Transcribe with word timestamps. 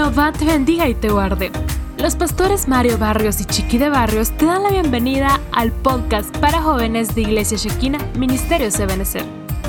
Jehová 0.00 0.32
te 0.32 0.46
bendiga 0.46 0.88
y 0.88 0.94
te 0.94 1.10
guarde. 1.10 1.52
Los 1.98 2.16
pastores 2.16 2.68
Mario 2.68 2.96
Barrios 2.96 3.38
y 3.42 3.44
Chiqui 3.44 3.76
de 3.76 3.90
Barrios 3.90 4.34
te 4.34 4.46
dan 4.46 4.62
la 4.62 4.70
bienvenida 4.70 5.38
al 5.52 5.72
podcast 5.72 6.34
para 6.38 6.62
jóvenes 6.62 7.14
de 7.14 7.20
Iglesia 7.20 7.58
Shekina, 7.58 7.98
Ministerio 8.18 8.68
Ebenezer. 8.68 9.26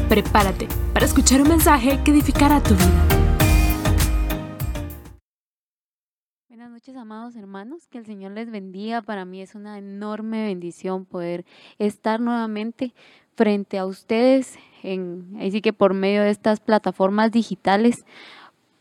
Prepárate 0.07 0.69
para 0.93 1.05
escuchar 1.05 1.41
un 1.41 1.49
mensaje 1.49 1.99
que 2.05 2.11
edificará 2.11 2.63
tu 2.63 2.75
vida. 2.75 3.07
Buenas 6.47 6.71
noches, 6.71 6.95
amados 6.95 7.35
hermanos. 7.35 7.87
Que 7.87 7.97
el 7.97 8.05
Señor 8.05 8.31
les 8.31 8.49
bendiga. 8.49 9.01
Para 9.01 9.25
mí 9.25 9.41
es 9.41 9.53
una 9.53 9.79
enorme 9.79 10.45
bendición 10.45 11.03
poder 11.03 11.43
estar 11.77 12.21
nuevamente 12.21 12.93
frente 13.35 13.77
a 13.77 13.85
ustedes, 13.85 14.57
en, 14.81 15.35
así 15.41 15.61
que 15.61 15.73
por 15.73 15.93
medio 15.93 16.21
de 16.21 16.29
estas 16.29 16.61
plataformas 16.61 17.31
digitales 17.31 18.05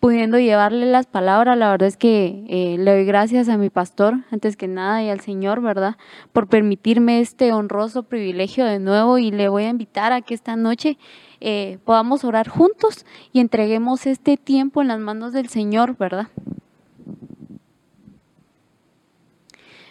pudiendo 0.00 0.38
llevarle 0.38 0.86
las 0.86 1.06
palabras. 1.06 1.56
La 1.56 1.70
verdad 1.70 1.86
es 1.86 1.96
que 1.96 2.44
eh, 2.48 2.76
le 2.78 2.90
doy 2.90 3.04
gracias 3.04 3.48
a 3.48 3.58
mi 3.58 3.68
pastor, 3.68 4.24
antes 4.30 4.56
que 4.56 4.66
nada, 4.66 5.02
y 5.02 5.10
al 5.10 5.20
Señor, 5.20 5.60
¿verdad? 5.60 5.96
Por 6.32 6.48
permitirme 6.48 7.20
este 7.20 7.52
honroso 7.52 8.02
privilegio 8.02 8.64
de 8.64 8.78
nuevo 8.78 9.18
y 9.18 9.30
le 9.30 9.48
voy 9.48 9.64
a 9.64 9.68
invitar 9.68 10.12
a 10.12 10.22
que 10.22 10.34
esta 10.34 10.56
noche 10.56 10.98
eh, 11.40 11.78
podamos 11.84 12.24
orar 12.24 12.48
juntos 12.48 13.04
y 13.32 13.40
entreguemos 13.40 14.06
este 14.06 14.36
tiempo 14.38 14.80
en 14.80 14.88
las 14.88 14.98
manos 14.98 15.32
del 15.34 15.48
Señor, 15.48 15.96
¿verdad? 15.96 16.28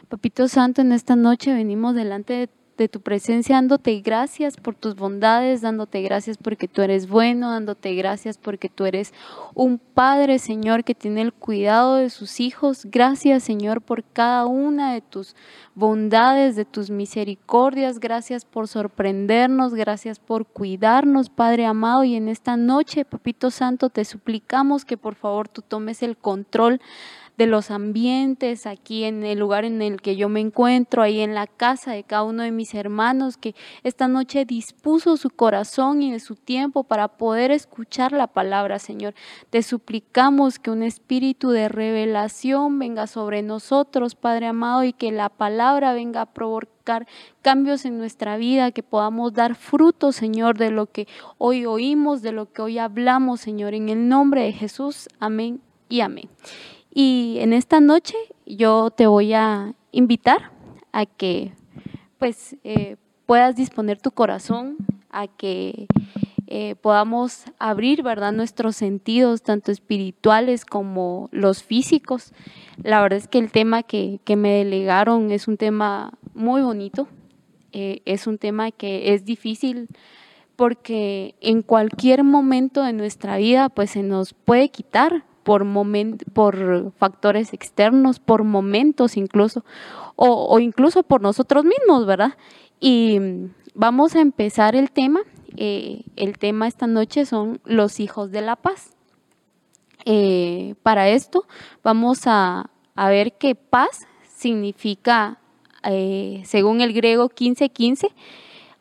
Papito 0.10 0.48
Santo, 0.48 0.82
en 0.82 0.92
esta 0.92 1.16
noche 1.16 1.54
venimos 1.54 1.94
delante 1.94 2.34
de 2.34 2.50
de 2.84 2.90
tu 2.90 3.02
presencia, 3.02 3.56
dándote 3.56 4.00
gracias 4.02 4.58
por 4.58 4.76
tus 4.76 4.96
bondades, 4.96 5.62
dándote 5.62 6.02
gracias 6.02 6.38
porque 6.38 6.68
tú 6.68 6.82
eres 6.82 7.08
bueno, 7.08 7.52
dándote 7.52 7.94
gracias 7.96 8.38
porque 8.38 8.70
tú 8.70 8.86
eres 8.86 9.14
un 9.54 9.80
Padre, 9.80 10.40
Señor, 10.40 10.84
que 10.86 10.96
tiene 10.96 11.22
el 11.22 11.34
cuidado 11.34 11.96
de 11.96 12.10
sus 12.10 12.40
hijos. 12.40 12.86
Gracias, 12.86 13.44
Señor, 13.44 13.82
por 13.82 14.04
cada 14.04 14.46
una 14.46 14.94
de 14.94 15.02
tus 15.02 15.36
bondades, 15.76 16.56
de 16.56 16.66
tus 16.66 16.90
misericordias. 16.90 18.00
Gracias 18.00 18.46
por 18.46 18.68
sorprendernos, 18.68 19.74
gracias 19.74 20.20
por 20.20 20.46
cuidarnos, 20.46 21.30
Padre 21.30 21.66
amado. 21.66 22.04
Y 22.06 22.16
en 22.16 22.30
esta 22.30 22.56
noche, 22.56 23.04
Papito 23.04 23.52
Santo, 23.52 23.90
te 23.90 24.06
suplicamos 24.06 24.86
que 24.86 24.96
por 24.96 25.16
favor 25.16 25.50
tú 25.50 25.62
tomes 25.62 26.02
el 26.02 26.16
control 26.16 26.80
de 27.40 27.48
los 27.48 27.72
ambientes 27.72 28.68
aquí 28.68 29.06
en 29.06 29.24
el 29.24 29.40
lugar 29.40 29.64
en 29.64 29.82
el 29.82 30.02
que 30.02 30.18
yo 30.18 30.28
me 30.28 30.42
encuentro, 30.42 31.02
ahí 31.02 31.22
en 31.22 31.34
la 31.34 31.48
casa 31.48 31.94
de 31.94 32.04
cada 32.04 32.24
uno 32.24 32.44
de 32.44 32.52
mis 32.52 32.74
hermanos, 32.74 33.38
que 33.38 33.56
esta 33.84 34.10
noche 34.10 34.44
dispuso 34.44 35.16
su 35.16 35.30
corazón 35.30 36.02
y 36.02 36.12
de 36.12 36.20
su 36.20 36.36
tiempo 36.36 36.84
para 36.84 37.08
poder 37.08 37.52
escuchar 37.52 38.12
la 38.12 38.28
palabra, 38.28 38.78
Señor. 38.78 39.14
Te 39.52 39.64
suplicamos 39.64 40.60
que 40.60 40.70
un 40.70 40.84
espíritu 40.84 41.52
de 41.52 41.70
revelación 41.70 42.78
venga 42.78 43.08
sobre 43.08 43.42
nosotros, 43.42 44.16
Padre 44.16 44.48
amado, 44.48 44.84
y 44.84 44.92
que 44.92 45.14
la 45.14 45.30
palabra 45.30 45.94
venga 45.94 46.24
a 46.24 46.34
provocar 46.34 47.08
cambios 47.42 47.86
en 47.86 47.98
nuestra 47.98 48.36
vida, 48.36 48.74
que 48.74 48.84
podamos 48.84 49.32
dar 49.32 49.56
fruto, 49.56 50.12
Señor, 50.12 50.58
de 50.58 50.72
lo 50.72 50.88
que 50.88 51.08
hoy 51.38 51.66
oímos, 51.66 52.22
de 52.22 52.34
lo 52.34 52.52
que 52.52 52.62
hoy 52.62 52.80
hablamos, 52.80 53.40
Señor, 53.40 53.76
en 53.76 53.88
el 53.88 54.10
nombre 54.10 54.44
de 54.44 54.52
Jesús. 54.52 55.08
Amén 55.22 55.62
y 55.88 56.02
amén. 56.02 56.28
Y 56.92 57.38
en 57.40 57.54
esta 57.54 57.80
noche 57.80 58.16
yo 58.46 58.90
te 58.92 59.08
voy 59.08 59.34
a 59.34 59.76
invitar 59.92 60.52
a 60.92 61.06
que 61.06 61.54
pues 62.18 62.56
eh, 62.64 62.98
puedas 63.26 63.56
disponer 63.56 64.02
tu 64.02 64.12
corazón, 64.12 64.78
a 65.10 65.28
que 65.28 65.88
eh, 66.48 66.76
podamos 66.82 67.46
abrir, 67.60 68.02
¿verdad?, 68.02 68.32
nuestros 68.34 68.76
sentidos, 68.76 69.44
tanto 69.44 69.72
espirituales 69.72 70.66
como 70.66 71.30
los 71.32 71.62
físicos. 71.62 72.34
La 72.84 73.02
verdad 73.02 73.18
es 73.18 73.28
que 73.28 73.38
el 73.38 73.52
tema 73.52 73.84
que, 73.84 74.20
me 74.36 74.50
delegaron 74.54 75.32
es 75.32 75.48
un 75.48 75.58
tema 75.58 76.18
muy 76.34 76.62
bonito, 76.62 77.08
eh, 77.72 78.02
es 78.06 78.26
un 78.26 78.40
tema 78.40 78.72
que 78.72 79.14
es 79.14 79.26
difícil 79.26 79.90
porque 80.56 81.36
en 81.40 81.62
cualquier 81.62 82.24
momento 82.24 82.84
de 82.84 82.94
nuestra 82.94 83.38
vida 83.38 83.70
pues 83.70 83.92
se 83.92 84.04
nos 84.04 84.34
puede 84.34 84.70
quitar 84.70 85.24
por, 85.44 85.66
por 86.34 86.92
factores 86.98 87.54
externos, 87.54 88.20
por 88.20 88.44
momentos 88.44 89.18
incluso, 89.18 89.64
o, 90.16 90.60
incluso 90.60 91.04
por 91.04 91.22
nosotros 91.22 91.64
mismos, 91.66 92.06
¿verdad? 92.06 92.38
Y 92.80 93.20
vamos 93.74 94.16
a 94.16 94.22
empezar 94.22 94.76
el 94.76 94.92
tema. 94.92 95.22
Eh, 95.58 96.04
el 96.16 96.38
tema 96.38 96.68
esta 96.68 96.88
noche 96.88 97.26
son 97.26 97.60
los 97.66 98.00
hijos 98.00 98.32
de 98.32 98.42
la 98.42 98.56
paz. 98.56 98.94
Eh, 100.06 100.76
para 100.84 101.10
esto 101.10 101.46
vamos 101.84 102.22
a, 102.26 102.70
ver 102.96 103.38
que 103.38 103.56
paz 103.56 104.08
significa, 104.28 105.40
eh, 105.84 106.42
según 106.46 106.82
el 106.82 106.94
griego 106.94 107.24
1515, 107.24 108.10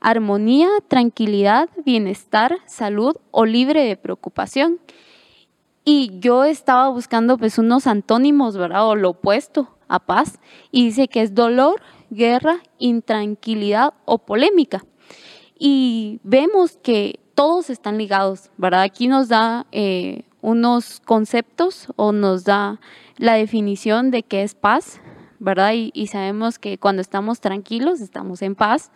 armonía, 0.00 0.68
tranquilidad, 0.88 1.68
bienestar, 1.84 2.58
salud 2.66 3.16
o 3.30 3.44
libre 3.44 3.84
de 3.84 3.96
preocupación. 3.96 4.80
Y 5.90 6.18
yo 6.20 6.44
estaba 6.44 6.90
buscando 6.90 7.38
pues 7.38 7.56
unos 7.56 7.86
antónimos, 7.86 8.58
¿verdad? 8.58 8.86
O 8.86 8.94
lo 8.94 9.08
opuesto 9.08 9.78
a 9.88 9.98
paz. 9.98 10.38
Y 10.70 10.84
dice 10.84 11.08
que 11.08 11.22
es 11.22 11.34
dolor, 11.34 11.80
guerra, 12.10 12.58
intranquilidad 12.78 13.94
o 14.04 14.18
polémica. 14.18 14.84
Y 15.58 16.20
vemos 16.24 16.76
que 16.82 17.20
todos 17.34 17.70
están 17.70 17.96
ligados, 17.96 18.50
¿verdad? 18.58 18.82
Aquí 18.82 19.08
nos 19.08 19.28
da 19.28 19.64
eh, 19.72 20.24
unos 20.42 21.00
conceptos 21.06 21.88
o 21.96 22.12
nos 22.12 22.44
da 22.44 22.80
la 23.16 23.32
definición 23.32 24.10
de 24.10 24.24
qué 24.24 24.42
es 24.42 24.54
paz, 24.54 25.00
¿verdad? 25.38 25.72
Y, 25.72 26.06
sabemos 26.08 26.58
que 26.58 26.76
cuando 26.76 27.00
estamos 27.00 27.40
tranquilos, 27.40 28.02
estamos 28.02 28.42
en 28.42 28.56
paz. 28.56 28.90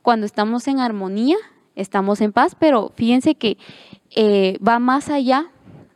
Cuando 0.00 0.24
estamos 0.24 0.68
en 0.68 0.78
armonía, 0.78 1.36
estamos 1.76 2.22
en 2.22 2.32
paz. 2.32 2.56
Pero 2.58 2.92
fíjense 2.96 3.34
que 3.34 3.58
eh, 4.16 4.58
va 4.66 4.78
más 4.78 5.10
allá 5.10 5.50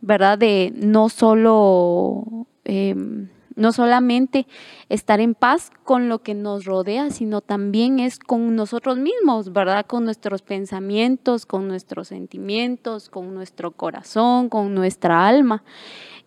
¿verdad? 0.04 0.36
De 0.36 0.70
no 0.76 1.08
solo, 1.08 2.46
em, 2.64 3.28
no 3.56 3.72
solamente 3.72 4.46
estar 4.90 5.18
en 5.20 5.34
paz 5.34 5.70
con 5.82 6.10
lo 6.10 6.22
que 6.22 6.34
nos 6.34 6.66
rodea, 6.66 7.10
sino 7.10 7.40
también 7.40 8.00
es 8.00 8.18
con 8.18 8.54
nosotros 8.54 8.98
mismos, 8.98 9.52
¿verdad? 9.52 9.86
Con 9.86 10.04
nuestros 10.04 10.42
pensamientos, 10.42 11.46
con 11.46 11.68
nuestros 11.68 12.08
sentimientos, 12.08 13.08
con 13.08 13.32
nuestro 13.32 13.70
corazón, 13.70 14.50
con 14.50 14.74
nuestra 14.74 15.26
alma. 15.26 15.64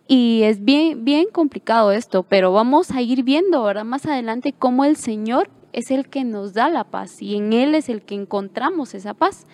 Y 0.08 0.42
es 0.42 0.64
bien, 0.64 1.04
bien 1.04 1.26
complicado 1.30 1.92
esto, 1.92 2.24
pero 2.24 2.52
vamos 2.52 2.90
a 2.90 3.00
ir 3.00 3.22
viendo, 3.22 3.62
¿verdad? 3.62 3.84
Más 3.84 4.06
adelante 4.06 4.54
cómo 4.58 4.84
el 4.84 4.96
Señor 4.96 5.50
es 5.72 5.92
el 5.92 6.08
que 6.08 6.24
nos 6.24 6.52
da 6.54 6.68
la 6.68 6.82
paz 6.82 7.22
y 7.22 7.36
en 7.36 7.52
Él 7.52 7.76
es 7.76 7.88
el 7.88 8.02
que 8.02 8.16
encontramos 8.16 8.94
esa 8.94 9.14
paz. 9.14 9.46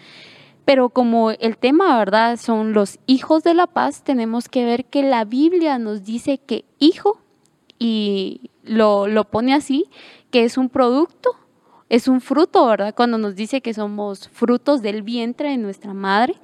Pero 0.65 0.89
como 0.89 1.31
el 1.31 1.57
tema, 1.59 1.99
¿verdad?, 1.99 2.37
son 2.39 2.73
los 2.73 2.99
hijos 3.07 3.43
de 3.43 3.55
la 3.55 3.67
paz, 3.67 4.03
tenemos 4.03 4.49
que 4.49 4.65
ver 4.65 4.87
que 4.87 5.03
la 5.03 5.25
Biblia 5.25 5.79
nos 5.79 6.05
dice 6.05 6.39
que 6.39 6.65
hijo, 6.79 7.21
y 7.79 8.51
lo, 8.63 9.07
lo 9.07 9.25
pone 9.25 9.53
así, 9.53 9.87
que 10.31 10.45
es 10.45 10.57
un 10.57 10.69
producto, 10.69 11.31
es 11.89 12.09
un 12.09 12.21
fruto, 12.21 12.67
¿verdad? 12.67 12.95
Cuando 12.95 13.19
nos 13.19 13.37
dice 13.37 13.61
que 13.61 13.75
somos 13.75 14.29
frutos 14.29 14.81
del 14.81 15.03
vientre 15.03 15.51
de 15.51 15.59
nuestra 15.59 15.93
madre, 15.93 16.35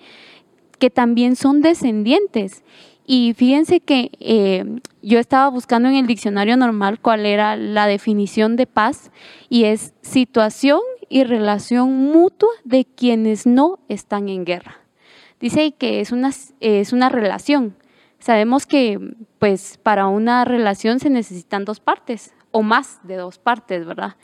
que 0.78 0.90
también 0.90 1.36
son 1.36 1.60
descendientes. 1.60 2.62
Y 3.06 3.34
fíjense 3.34 3.80
que 3.80 4.12
eh, 4.20 4.64
yo 5.02 5.18
estaba 5.18 5.48
buscando 5.48 5.88
en 5.88 5.96
el 5.96 6.06
diccionario 6.06 6.56
normal 6.56 7.00
cuál 7.00 7.26
era 7.26 7.56
la 7.56 7.86
definición 7.86 8.56
de 8.56 8.66
paz 8.66 9.10
y 9.48 9.64
es 9.64 9.94
situación 10.02 10.80
y 11.10 11.24
relación 11.24 11.92
mutua 11.92 12.48
de 12.64 12.86
quienes 12.86 13.44
no 13.44 13.80
están 13.88 14.30
en 14.30 14.46
guerra. 14.46 14.78
Dice 15.40 15.72
que 15.72 16.00
es 16.00 16.12
una, 16.12 16.30
es 16.60 16.92
una 16.94 17.10
relación. 17.10 17.76
Sabemos 18.20 18.64
que 18.64 18.98
pues 19.38 19.78
para 19.82 20.06
una 20.06 20.44
relación 20.44 21.00
se 21.00 21.10
necesitan 21.10 21.64
dos 21.64 21.80
partes 21.80 22.32
o 22.52 22.62
más 22.62 23.00
de 23.02 23.16
dos 23.16 23.38
partes, 23.38 23.84
¿verdad? 23.84 24.16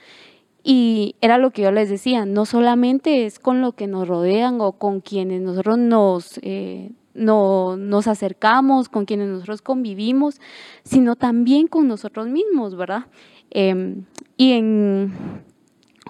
Y 0.62 1.16
era 1.20 1.38
lo 1.38 1.50
que 1.50 1.62
yo 1.62 1.72
les 1.72 1.88
decía, 1.88 2.24
no 2.24 2.44
solamente 2.44 3.26
es 3.26 3.38
con 3.38 3.60
lo 3.60 3.72
que 3.72 3.86
nos 3.86 4.06
rodean 4.06 4.60
o 4.60 4.72
con 4.72 5.00
quienes 5.00 5.40
nosotros 5.40 5.78
nos, 5.78 6.38
eh, 6.42 6.92
no, 7.14 7.76
nos 7.76 8.08
acercamos, 8.08 8.88
con 8.88 9.06
quienes 9.06 9.28
nosotros 9.28 9.62
convivimos, 9.62 10.40
sino 10.82 11.16
también 11.16 11.66
con 11.66 11.88
nosotros 11.88 12.28
mismos, 12.28 12.76
¿verdad? 12.76 13.06
Em, 13.50 14.04
y 14.36 14.52
en 14.52 15.12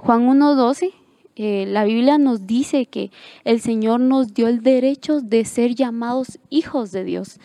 Juan 0.06 0.24
1.12, 0.28 0.92
eh, 1.34 1.64
la 1.66 1.82
Biblia 1.82 2.16
nos 2.16 2.46
dice 2.46 2.86
que 2.86 3.10
el 3.42 3.60
Señor 3.60 3.98
nos 3.98 4.34
dio 4.34 4.46
el 4.46 4.62
derecho 4.62 5.20
de 5.20 5.44
ser 5.44 5.74
llamados 5.74 6.38
hijos 6.48 6.92
de 6.92 7.02
Dios. 7.02 7.40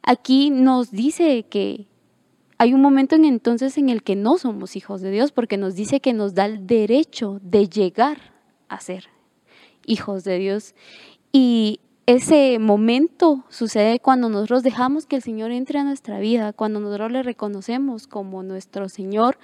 Aquí 0.00 0.48
nos 0.48 0.90
dice 0.92 1.42
que 1.42 1.86
hay 2.56 2.72
un 2.72 2.80
momento 2.80 3.16
en 3.16 3.26
entonces 3.26 3.76
en 3.76 3.90
el 3.90 4.02
que 4.02 4.16
no 4.16 4.38
somos 4.38 4.76
hijos 4.76 5.02
de 5.02 5.10
Dios 5.10 5.30
porque 5.30 5.58
nos 5.58 5.74
dice 5.74 6.00
que 6.00 6.14
nos 6.14 6.32
da 6.32 6.46
el 6.46 6.66
derecho 6.66 7.38
de 7.42 7.68
llegar 7.68 8.16
a 8.68 8.80
ser 8.80 9.10
hijos 9.84 10.24
de 10.24 10.38
Dios. 10.38 10.74
Y 11.32 11.80
ese 12.06 12.60
momento 12.60 13.44
sucede 13.48 13.98
cuando 13.98 14.28
nosotros 14.28 14.62
dejamos 14.62 15.06
que 15.06 15.16
el 15.16 15.22
Señor 15.22 15.50
entre 15.50 15.80
a 15.80 15.84
nuestra 15.84 16.20
vida, 16.20 16.52
cuando 16.52 16.78
nosotros 16.78 17.10
le 17.10 17.24
reconocemos 17.24 18.06
como 18.06 18.44
nuestro 18.44 18.88
Señor, 18.88 19.38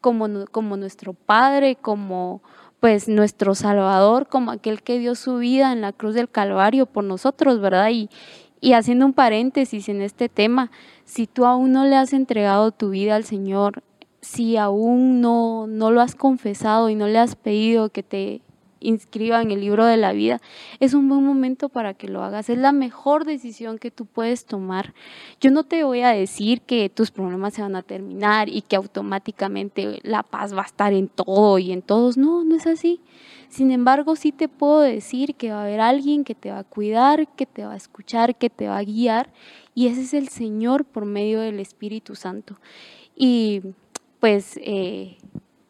como, 0.00 0.28
como 0.50 0.76
nuestro 0.76 1.14
Padre, 1.14 1.76
como 1.76 2.42
pues 2.80 3.08
nuestro 3.08 3.54
Salvador, 3.54 4.28
como 4.28 4.50
aquel 4.50 4.82
que 4.82 4.98
dio 4.98 5.14
su 5.14 5.38
vida 5.38 5.72
en 5.72 5.80
la 5.80 5.92
cruz 5.92 6.14
del 6.14 6.28
Calvario 6.28 6.86
por 6.86 7.04
nosotros, 7.04 7.60
¿verdad? 7.60 7.90
Y, 7.90 8.08
y 8.60 8.72
haciendo 8.72 9.06
un 9.06 9.12
paréntesis 9.12 9.88
en 9.88 10.02
este 10.02 10.28
tema, 10.28 10.70
si 11.04 11.26
tú 11.28 11.44
aún 11.44 11.72
no 11.72 11.84
le 11.84 11.96
has 11.96 12.12
entregado 12.12 12.72
tu 12.72 12.90
vida 12.90 13.14
al 13.14 13.24
Señor, 13.24 13.82
si 14.20 14.56
aún 14.56 15.20
no, 15.20 15.66
no 15.68 15.90
lo 15.92 16.00
has 16.00 16.16
confesado 16.16 16.88
y 16.88 16.96
no 16.96 17.06
le 17.06 17.18
has 17.18 17.36
pedido 17.36 17.90
que 17.90 18.02
te 18.02 18.42
inscriba 18.80 19.42
en 19.42 19.50
el 19.50 19.60
libro 19.60 19.84
de 19.84 19.96
la 19.96 20.12
vida, 20.12 20.40
es 20.80 20.94
un 20.94 21.08
buen 21.08 21.24
momento 21.24 21.68
para 21.68 21.94
que 21.94 22.08
lo 22.08 22.22
hagas. 22.22 22.48
Es 22.50 22.58
la 22.58 22.72
mejor 22.72 23.24
decisión 23.24 23.78
que 23.78 23.90
tú 23.90 24.06
puedes 24.06 24.44
tomar. 24.44 24.94
Yo 25.40 25.50
no 25.50 25.64
te 25.64 25.84
voy 25.84 26.00
a 26.00 26.10
decir 26.10 26.60
que 26.62 26.88
tus 26.88 27.10
problemas 27.10 27.54
se 27.54 27.62
van 27.62 27.76
a 27.76 27.82
terminar 27.82 28.48
y 28.48 28.62
que 28.62 28.76
automáticamente 28.76 29.98
la 30.02 30.22
paz 30.22 30.54
va 30.54 30.62
a 30.62 30.66
estar 30.66 30.92
en 30.92 31.08
todo 31.08 31.58
y 31.58 31.72
en 31.72 31.82
todos. 31.82 32.16
No, 32.16 32.44
no 32.44 32.54
es 32.54 32.66
así. 32.66 33.00
Sin 33.48 33.70
embargo, 33.70 34.14
sí 34.14 34.30
te 34.30 34.48
puedo 34.48 34.80
decir 34.80 35.34
que 35.34 35.50
va 35.50 35.60
a 35.60 35.64
haber 35.64 35.80
alguien 35.80 36.24
que 36.24 36.34
te 36.34 36.50
va 36.50 36.58
a 36.58 36.64
cuidar, 36.64 37.26
que 37.28 37.46
te 37.46 37.64
va 37.64 37.72
a 37.72 37.76
escuchar, 37.76 38.36
que 38.36 38.50
te 38.50 38.68
va 38.68 38.76
a 38.76 38.84
guiar 38.84 39.30
y 39.78 39.86
ese 39.86 40.00
es 40.00 40.12
el 40.12 40.28
Señor 40.28 40.84
por 40.84 41.04
medio 41.04 41.38
del 41.38 41.60
Espíritu 41.60 42.16
Santo. 42.16 42.58
Y 43.14 43.62
pues 44.18 44.58
eh, 44.60 45.18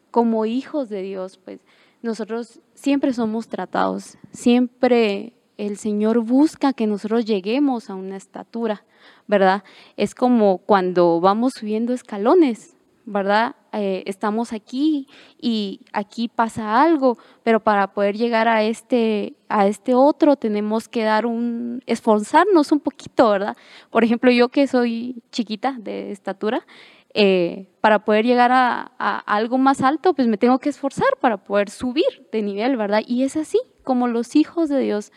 como 0.09 0.47
hijos 0.47 0.89
de 0.89 1.03
Dios, 1.03 1.39
pues 1.45 1.59
nosotros 2.01 2.61
siempre 2.73 3.13
somos 3.13 3.47
tratados, 3.47 4.17
siempre 4.31 5.33
el 5.57 5.77
Señor 5.77 6.19
busca 6.23 6.71
que 6.71 6.87
nosotros 6.87 7.25
lleguemos 7.25 7.89
a 7.89 7.95
una 7.95 8.15
estatura, 8.15 8.85
¿verdad? 9.27 9.63
Es 9.97 10.15
como 10.15 10.59
cuando 10.59 11.19
vamos 11.19 11.53
subiendo 11.53 11.93
escalones, 11.93 12.77
¿verdad? 13.05 13.55
Eh, 13.73 14.03
estamos 14.05 14.53
aquí 14.53 15.07
y 15.41 15.81
aquí 15.91 16.27
pasa 16.27 16.81
algo, 16.81 17.17
pero 17.43 17.59
para 17.59 17.91
poder 17.91 18.15
llegar 18.15 18.47
a 18.47 18.63
este, 18.63 19.33
a 19.49 19.67
este 19.67 19.95
otro 19.95 20.37
tenemos 20.37 20.87
que 20.87 21.03
dar 21.03 21.25
un, 21.25 21.83
esforzarnos 21.87 22.71
un 22.71 22.79
poquito, 22.79 23.29
¿verdad? 23.29 23.57
Por 23.89 24.03
ejemplo, 24.03 24.31
yo 24.31 24.49
que 24.49 24.65
soy 24.67 25.21
chiquita 25.31 25.75
de 25.77 26.11
estatura, 26.11 26.65
eh, 27.13 27.67
para 27.81 28.05
poder 28.05 28.25
llegar 28.25 28.51
a, 28.51 28.91
algo 29.25 29.57
más 29.57 29.81
alto, 29.81 30.13
pues 30.13 30.27
me 30.27 30.37
tengo 30.37 30.59
que 30.59 30.69
esforzar 30.69 31.17
para 31.19 31.37
poder 31.37 31.69
subir 31.69 32.27
de 32.31 32.41
nivel, 32.41 32.77
¿verdad? 32.77 33.01
Y 33.05 33.23
es 33.23 33.35
así, 33.35 33.59
como 33.83 34.07
los 34.07 34.35
hijos 34.35 34.69
de 34.69 34.79
Dios, 34.79 35.11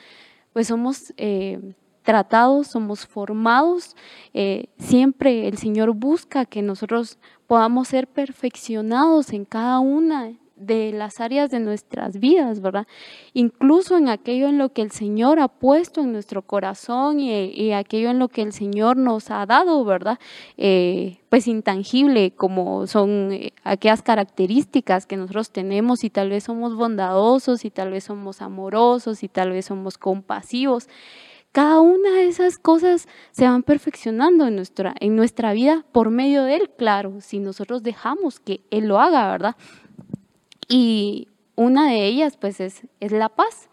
pues 0.53 0.69
somos 0.69 1.13
eh, 1.17 1.75
tratados, 2.03 2.69
somos 2.69 3.07
formados. 3.07 3.97
Eh, 4.33 4.67
siempre 4.79 5.49
el 5.49 5.59
Señor 5.59 5.93
busca 5.95 6.47
que 6.47 6.63
nosotros 6.63 7.19
podamos 7.47 7.89
ser 7.89 8.07
perfeccionados 8.07 9.33
en 9.33 9.45
cada 9.45 9.79
una 9.81 10.33
de 10.67 10.93
las 10.93 11.21
áreas 11.21 11.51
de 11.51 11.61
nuestras 11.61 12.19
vidas, 12.19 12.61
¿verdad? 12.61 12.87
Incluso 13.35 13.97
en 13.97 14.09
aquello 14.09 14.49
en 14.49 14.59
lo 14.59 14.71
que 14.71 14.83
el 14.83 14.91
Señor 14.91 15.41
ha 15.41 15.49
puesto 15.49 16.01
en 16.01 16.13
nuestro 16.13 16.43
corazón 16.43 17.21
y, 17.21 17.73
aquello 17.73 18.11
en 18.11 18.19
lo 18.19 18.29
que 18.29 18.43
el 18.43 18.53
Señor 18.53 18.97
nos 18.97 19.31
ha 19.31 19.45
dado, 19.47 19.85
¿verdad? 19.85 20.19
Eh, 20.57 21.19
pues 21.29 21.49
intangible, 21.49 22.33
como 22.33 22.87
son 22.87 23.33
eh, 23.33 23.53
aquellas 23.65 24.03
características 24.03 25.07
que 25.07 25.17
nosotros 25.17 25.51
tenemos 25.51 26.05
y 26.05 26.11
tal 26.11 26.31
vez 26.31 26.45
somos 26.45 26.75
bondadosos 26.75 27.65
y 27.65 27.71
tal 27.71 27.91
vez 27.91 28.05
somos 28.05 28.43
amorosos 28.43 29.23
y 29.23 29.29
tal 29.29 29.51
vez 29.51 29.67
somos 29.67 29.99
compasivos. 29.99 30.89
Cada 31.53 31.81
una 31.81 32.13
de 32.13 32.29
esas 32.29 32.57
cosas 32.57 33.07
se 33.31 33.45
van 33.45 33.63
perfeccionando 33.63 34.47
en 34.47 34.57
nuestra, 34.57 34.95
en 35.01 35.17
nuestra 35.17 35.53
vida 35.53 35.85
por 35.93 36.09
medio 36.09 36.45
de 36.45 36.57
Él, 36.57 36.71
claro, 36.79 37.21
si 37.21 37.41
nosotros 37.41 37.83
dejamos 37.83 38.41
que 38.41 38.63
Él 38.71 38.89
lo 38.89 38.99
haga, 38.99 39.31
¿verdad? 39.31 39.57
Y 40.73 41.29
una 41.55 41.91
de 41.91 42.07
ellas, 42.07 42.39
pues, 42.39 42.59
es, 42.59 42.87
es 42.99 43.13
la 43.13 43.29
paz. 43.29 43.69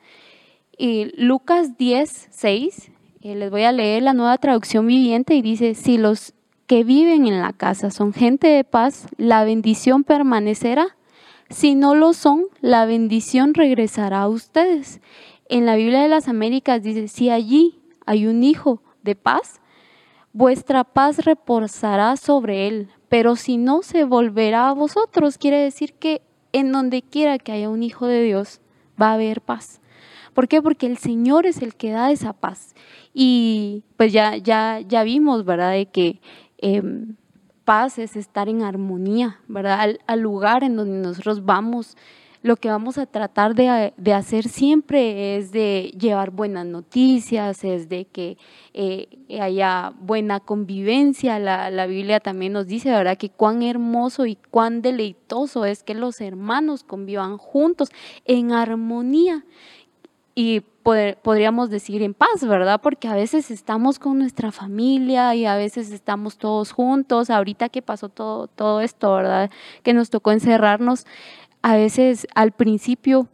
Y 0.77 1.13
Lucas 1.15 1.77
10, 1.77 2.27
6, 2.29 2.91
eh, 3.21 3.35
les 3.35 3.49
voy 3.49 3.63
a 3.63 3.71
leer 3.71 4.03
la 4.03 4.11
nueva 4.11 4.37
traducción 4.37 4.85
viviente 4.85 5.33
y 5.33 5.41
dice, 5.41 5.75
si 5.75 5.97
los 5.97 6.33
que 6.67 6.83
viven 6.83 7.25
en 7.25 7.39
la 7.39 7.53
casa 7.53 7.89
son 7.89 8.11
gente 8.11 8.47
de 8.47 8.65
paz, 8.65 9.07
la 9.15 9.45
bendición 9.45 10.03
permanecerá. 10.03 10.97
Si 11.49 11.73
no 11.73 11.95
lo 11.95 12.11
son, 12.11 12.47
la 12.59 12.85
bendición 12.85 13.53
regresará 13.53 14.23
a 14.23 14.27
ustedes. 14.27 14.99
En 15.47 15.65
la 15.65 15.77
Biblia 15.77 16.01
de 16.01 16.09
las 16.09 16.27
Américas 16.27 16.83
dice, 16.83 17.07
si 17.07 17.29
allí 17.29 17.79
hay 18.05 18.27
un 18.27 18.43
hijo 18.43 18.83
de 19.03 19.15
paz, 19.15 19.61
vuestra 20.33 20.83
paz 20.83 21.19
reposará 21.23 22.17
sobre 22.17 22.67
él, 22.67 22.89
pero 23.07 23.37
si 23.37 23.55
no, 23.55 23.83
se 23.83 24.03
volverá 24.03 24.67
a 24.67 24.73
vosotros. 24.73 25.37
Quiere 25.37 25.59
decir 25.59 25.93
que 25.93 26.23
en 26.53 26.71
donde 26.71 27.01
quiera 27.01 27.39
que 27.39 27.51
haya 27.51 27.69
un 27.69 27.83
hijo 27.83 28.07
de 28.07 28.23
Dios, 28.23 28.61
va 29.01 29.11
a 29.11 29.13
haber 29.13 29.41
paz. 29.41 29.81
¿Por 30.33 30.47
qué? 30.47 30.61
Porque 30.61 30.85
el 30.85 30.97
Señor 30.97 31.45
es 31.45 31.61
el 31.61 31.75
que 31.75 31.91
da 31.91 32.11
esa 32.11 32.33
paz. 32.33 32.75
Y 33.13 33.83
pues 33.97 34.13
ya, 34.13 34.37
ya, 34.37 34.79
ya 34.79 35.03
vimos, 35.03 35.45
¿verdad? 35.45 35.71
De 35.71 35.87
que 35.87 36.21
em, 36.57 37.15
paz 37.65 37.99
es 37.99 38.15
estar 38.15 38.49
en 38.49 38.63
armonía, 38.63 39.39
¿verdad? 39.47 39.97
al, 40.07 40.19
lugar 40.19 40.63
en 40.63 40.75
donde 40.75 41.07
nosotros 41.07 41.45
vamos 41.45 41.97
lo 42.41 42.55
que 42.55 42.69
vamos 42.69 42.97
a 42.97 43.05
tratar 43.05 43.53
de, 43.53 44.13
hacer 44.13 44.47
siempre 44.47 45.35
es 45.35 45.51
de 45.51 45.91
llevar 45.99 46.31
buenas 46.31 46.65
noticias, 46.65 47.63
es 47.63 47.89
de 47.89 48.05
que 48.05 48.37
eh, 48.73 49.07
haya 49.41 49.93
buena 49.99 50.39
convivencia. 50.39 51.37
La, 51.37 51.69
la, 51.69 51.85
Biblia 51.85 52.19
también 52.19 52.53
nos 52.53 52.67
dice, 52.67 52.91
¿verdad?, 52.91 53.17
que 53.17 53.29
cuán 53.29 53.61
hermoso 53.61 54.25
y 54.25 54.35
cuán 54.35 54.81
deleitoso 54.81 55.65
es 55.65 55.83
que 55.83 55.95
los 55.95 56.21
hermanos 56.21 56.83
convivan 56.83 57.37
juntos 57.37 57.89
en 58.25 58.53
armonía. 58.53 59.43
Y 60.33 60.61
podríamos 61.21 61.69
decir 61.69 62.01
en 62.01 62.13
paz, 62.13 62.43
¿verdad? 62.43 62.79
Porque 62.81 63.07
a 63.07 63.13
veces 63.13 63.51
estamos 63.51 63.99
con 63.99 64.17
nuestra 64.17 64.51
familia 64.51 65.35
y 65.35 65.45
a 65.45 65.55
veces 65.55 65.91
estamos 65.91 66.37
todos 66.37 66.71
juntos. 66.71 67.29
Ahorita 67.29 67.69
que 67.69 67.81
pasó 67.81 68.09
todo, 68.09 68.47
todo 68.47 68.81
esto, 68.81 69.13
¿verdad? 69.15 69.51
Que 69.83 69.93
nos 69.93 70.09
tocó 70.09 70.31
encerrarnos, 70.31 71.05
a 71.61 71.75
veces 71.75 72.27
al 72.35 72.51
principio 72.51 73.27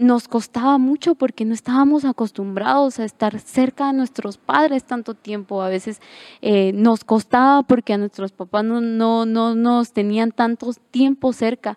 nos 0.00 0.28
costaba 0.28 0.78
mucho 0.78 1.14
porque 1.14 1.44
no 1.44 1.52
estábamos 1.52 2.06
acostumbrados 2.06 2.98
a 2.98 3.04
estar 3.04 3.38
cerca 3.38 3.88
de 3.88 3.92
nuestros 3.92 4.38
padres 4.38 4.84
tanto 4.84 5.14
tiempo. 5.14 5.62
A 5.62 5.68
veces 5.68 6.00
eh, 6.40 6.72
nos 6.72 7.04
costaba 7.04 7.62
porque 7.62 7.92
a 7.92 7.98
nuestros 7.98 8.32
papás 8.32 8.64
no, 8.64 8.80
no, 8.80 9.26
no 9.26 9.54
nos 9.54 9.92
tenían 9.92 10.32
tanto 10.32 10.72
tiempo 10.90 11.34
cerca. 11.34 11.76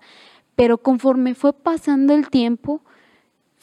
Pero 0.56 0.78
conforme 0.78 1.36
fue 1.36 1.52
pasando 1.52 2.14
el 2.14 2.30
tiempo, 2.30 2.82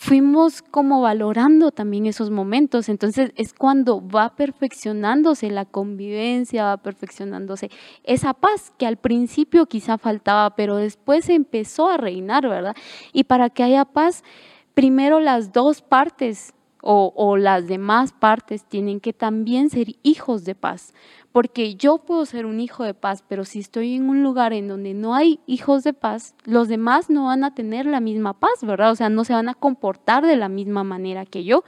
fuimos 0.03 0.63
como 0.63 1.03
valorando 1.03 1.73
también 1.73 2.07
esos 2.07 2.31
momentos. 2.31 2.89
Entonces 2.89 3.33
es 3.37 3.53
cuando 3.53 4.01
va 4.01 4.35
perfeccionándose 4.35 5.51
la 5.51 5.67
convivencia, 5.67 6.65
va 6.65 6.79
perfeccionándose 6.79 7.71
esa 8.05 8.33
paz 8.33 8.73
que 8.79 8.87
al 8.87 8.97
principio 8.97 9.67
quizá 9.67 9.99
faltaba, 9.99 10.57
pero 10.57 10.77
después 10.77 11.29
empezó 11.29 11.91
a 11.91 11.99
reinar, 11.99 12.49
¿verdad? 12.49 12.75
Y 13.13 13.25
para 13.25 13.51
que 13.51 13.63
haya 13.63 13.85
paz, 13.85 14.25
primero 14.73 15.21
las 15.21 15.53
dos 15.53 15.83
partes 15.83 16.55
o, 16.81 17.13
o 17.15 17.37
las 17.37 17.67
demás 17.67 18.13
partes 18.13 18.65
tienen 18.65 19.01
que 19.01 19.13
también 19.13 19.69
ser 19.69 19.97
hijos 20.03 20.47
de 20.47 20.55
paz 20.55 20.95
porque 21.33 21.77
yo 21.77 21.99
puedo 21.99 22.27
ser 22.27 22.47
un 22.47 22.61
hijo 22.61 22.83
de 22.83 22.95
paz, 22.95 23.23
pero 23.27 23.45
si 23.45 23.61
estoy 23.61 23.95
en 23.95 24.09
un 24.09 24.23
lugar 24.23 24.53
en 24.53 24.69
donde 24.69 24.95
no 24.95 25.15
hay 25.15 25.41
hijos 25.47 25.85
de 25.85 25.93
paz, 25.93 26.35
los 26.45 26.69
demás 26.69 27.09
no 27.09 27.27
van 27.27 27.45
a 27.45 27.55
tener 27.55 27.87
la 27.87 28.01
misma 28.01 28.35
paz, 28.39 28.63
¿verdad? 28.63 28.91
O 28.91 28.97
sea, 28.97 29.09
no 29.09 29.25
se 29.25 29.33
van 29.33 29.49
a 29.49 29.55
comportar 29.55 30.27
de 30.27 30.37
la 30.37 30.49
misma 30.49 30.83
manera 30.83 31.27
que 31.27 31.45
yo. 31.45 31.65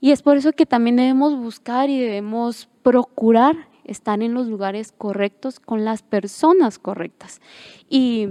Y 0.00 0.12
es 0.12 0.22
por 0.22 0.36
eso 0.36 0.52
que 0.52 0.66
también 0.66 0.96
debemos 0.96 1.36
buscar 1.36 1.90
y 1.90 1.98
debemos 1.98 2.68
procurar 2.82 3.68
estar 3.84 4.22
en 4.22 4.34
los 4.34 4.46
lugares 4.46 4.92
correctos 4.92 5.58
con 5.58 5.84
las 5.84 6.02
personas 6.02 6.78
correctas. 6.78 7.40
Y 7.88 8.28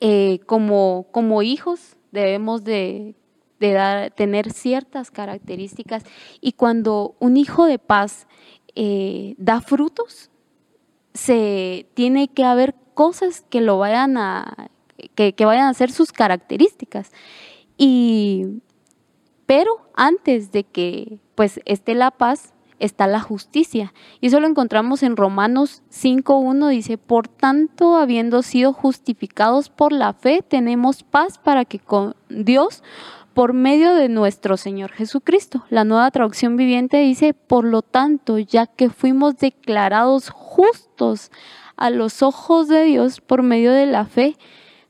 eh, 0.00 0.40
como, 0.46 1.06
como 1.10 1.42
hijos 1.42 1.96
debemos 2.12 2.64
de, 2.64 3.14
tener 4.16 4.50
ciertas 4.50 5.12
características 5.12 6.02
y 6.40 6.54
cuando 6.54 7.14
un 7.20 7.36
hijo 7.36 7.66
de 7.66 7.78
paz 7.78 8.26
eh, 8.74 9.34
da 9.38 9.60
frutos, 9.60 10.30
se 11.14 11.86
tiene 11.94 12.28
que 12.28 12.44
haber 12.44 12.74
cosas 12.94 13.44
que 13.48 13.60
lo 13.60 13.78
vayan 13.78 14.16
a, 14.16 14.70
que, 15.14 15.34
vayan 15.44 15.68
a 15.68 15.74
ser 15.74 15.90
sus 15.90 16.12
características. 16.12 17.12
Y, 17.76 18.62
pero 19.46 19.88
antes 19.94 20.52
de 20.52 20.64
que 20.64 21.18
pues 21.34 21.60
esté 21.64 21.94
la 21.94 22.10
paz, 22.10 22.52
está 22.78 23.06
la 23.06 23.20
justicia. 23.20 23.94
Y 24.20 24.26
eso 24.26 24.40
lo 24.40 24.48
encontramos 24.48 25.02
en 25.02 25.16
Romanos 25.16 25.82
5.1, 25.90 26.68
dice, 26.68 26.98
por 26.98 27.28
tanto, 27.28 27.96
habiendo 27.96 28.42
sido 28.42 28.72
justificados 28.72 29.68
por 29.70 29.92
la 29.92 30.12
fe, 30.12 30.42
tenemos 30.46 31.04
paz 31.04 31.38
para 31.38 31.64
que 31.64 31.78
con 31.78 32.16
Dios 32.28 32.82
por 33.34 33.52
medio 33.52 33.94
de 33.94 34.08
nuestro 34.08 34.56
Señor 34.56 34.92
Jesucristo. 34.92 35.64
La 35.70 35.84
nueva 35.84 36.10
traducción 36.10 36.56
viviente 36.56 36.98
dice, 36.98 37.34
por 37.34 37.64
lo 37.64 37.82
tanto, 37.82 38.38
ya 38.38 38.66
que 38.66 38.90
fuimos 38.90 39.36
declarados 39.36 40.30
justos 40.30 41.30
a 41.76 41.90
los 41.90 42.22
ojos 42.22 42.68
de 42.68 42.84
Dios 42.84 43.20
por 43.20 43.42
medio 43.42 43.72
de 43.72 43.86
la 43.86 44.04
fe, 44.04 44.36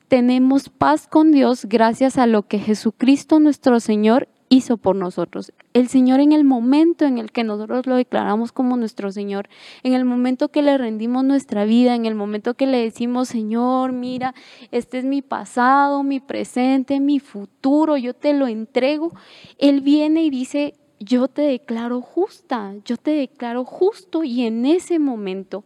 tenemos 0.07 0.69
paz 0.69 1.07
con 1.07 1.31
Dios 1.31 1.65
gracias 1.65 2.17
a 2.17 2.27
lo 2.27 2.43
que 2.43 2.59
Jesucristo 2.59 3.39
nuestro 3.39 3.79
Señor 3.79 4.27
hizo 4.53 4.77
por 4.77 4.95
nosotros. 4.95 5.51
El 5.73 5.87
Señor 5.87 6.19
en 6.19 6.31
el 6.31 6.43
momento 6.43 7.05
en 7.05 7.17
el 7.17 7.31
que 7.31 7.43
nosotros 7.43 7.87
lo 7.87 7.95
declaramos 7.95 8.51
como 8.51 8.77
nuestro 8.77 9.11
Señor, 9.11 9.49
en 9.81 9.93
el 9.93 10.05
momento 10.05 10.49
que 10.49 10.61
le 10.61 10.77
rendimos 10.77 11.23
nuestra 11.23 11.65
vida, 11.65 11.95
en 11.95 12.05
el 12.05 12.13
momento 12.13 12.53
que 12.53 12.67
le 12.67 12.77
decimos, 12.77 13.29
Señor, 13.29 13.93
mira, 13.93 14.35
este 14.69 14.99
es 14.99 15.05
mi 15.05 15.23
pasado, 15.23 16.03
mi 16.03 16.19
presente, 16.19 16.99
mi 16.99 17.19
futuro, 17.19 17.97
yo 17.97 18.13
te 18.13 18.33
lo 18.33 18.45
entrego, 18.45 19.13
Él 19.57 19.81
viene 19.81 20.23
y 20.23 20.29
dice, 20.29 20.75
yo 20.99 21.27
te 21.27 21.41
declaro 21.41 22.01
justa, 22.01 22.75
yo 22.85 22.97
te 22.97 23.11
declaro 23.11 23.65
justo 23.65 24.23
y 24.23 24.43
en 24.45 24.67
ese 24.67 24.99
momento 24.99 25.65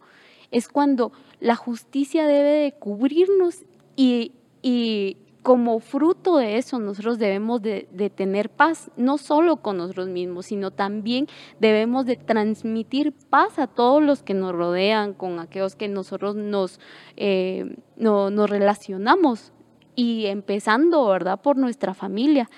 es 0.50 0.66
cuando 0.66 1.12
la 1.40 1.56
justicia 1.56 2.26
debe 2.26 2.48
de 2.48 2.72
cubrirnos 2.72 3.66
y, 3.96 4.32
y 4.62 5.18
como 5.48 5.80
fruto 5.80 6.36
de 6.36 6.58
eso 6.58 6.78
nosotros 6.78 7.18
debemos 7.18 7.62
de, 7.62 8.12
tener 8.14 8.50
paz, 8.50 8.90
no 8.98 9.16
solo 9.16 9.56
con 9.62 9.78
nosotros 9.78 10.08
mismos, 10.08 10.44
sino 10.44 10.72
también 10.72 11.26
debemos 11.58 12.04
de 12.04 12.16
transmitir 12.16 13.14
paz 13.30 13.58
a 13.58 13.66
todos 13.66 14.02
los 14.02 14.22
que 14.22 14.34
nos 14.34 14.52
rodean, 14.52 15.14
con 15.14 15.38
aquellos 15.38 15.74
que 15.74 15.88
nosotros 15.88 16.36
nos, 16.36 16.80
eh, 17.16 17.78
nos 17.96 18.50
relacionamos 18.50 19.54
y 19.96 20.26
empezando, 20.26 21.06
¿verdad?, 21.06 21.40
por 21.40 21.56
nuestra 21.56 21.94
familia. 21.94 22.50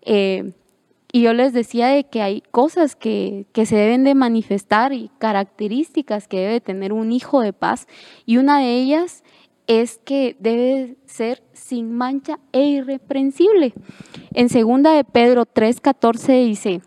Eh, 0.00 0.54
y 1.12 1.20
yo 1.20 1.34
les 1.34 1.52
decía 1.52 1.88
de 1.88 2.04
que 2.04 2.22
hay 2.22 2.40
cosas 2.50 2.96
que, 2.96 3.44
que, 3.52 3.66
se 3.66 3.76
deben 3.76 4.04
de 4.04 4.14
manifestar 4.14 4.94
y 4.94 5.10
características 5.18 6.28
que 6.28 6.40
debe 6.40 6.62
tener 6.62 6.94
un 6.94 7.12
hijo 7.12 7.42
de 7.42 7.52
paz. 7.52 7.86
Y 8.24 8.38
una 8.38 8.60
de 8.60 8.72
ellas 8.72 9.22
es 9.68 9.98
que 9.98 10.36
debe 10.40 10.96
ser 11.06 11.44
sin 11.52 11.92
mancha 11.92 12.40
e 12.52 12.64
irreprensible. 12.64 13.74
En 14.34 14.48
segunda 14.48 14.92
de 14.92 15.04
Pedro 15.04 15.44
3:14 15.46 16.44
dice, 16.44 16.80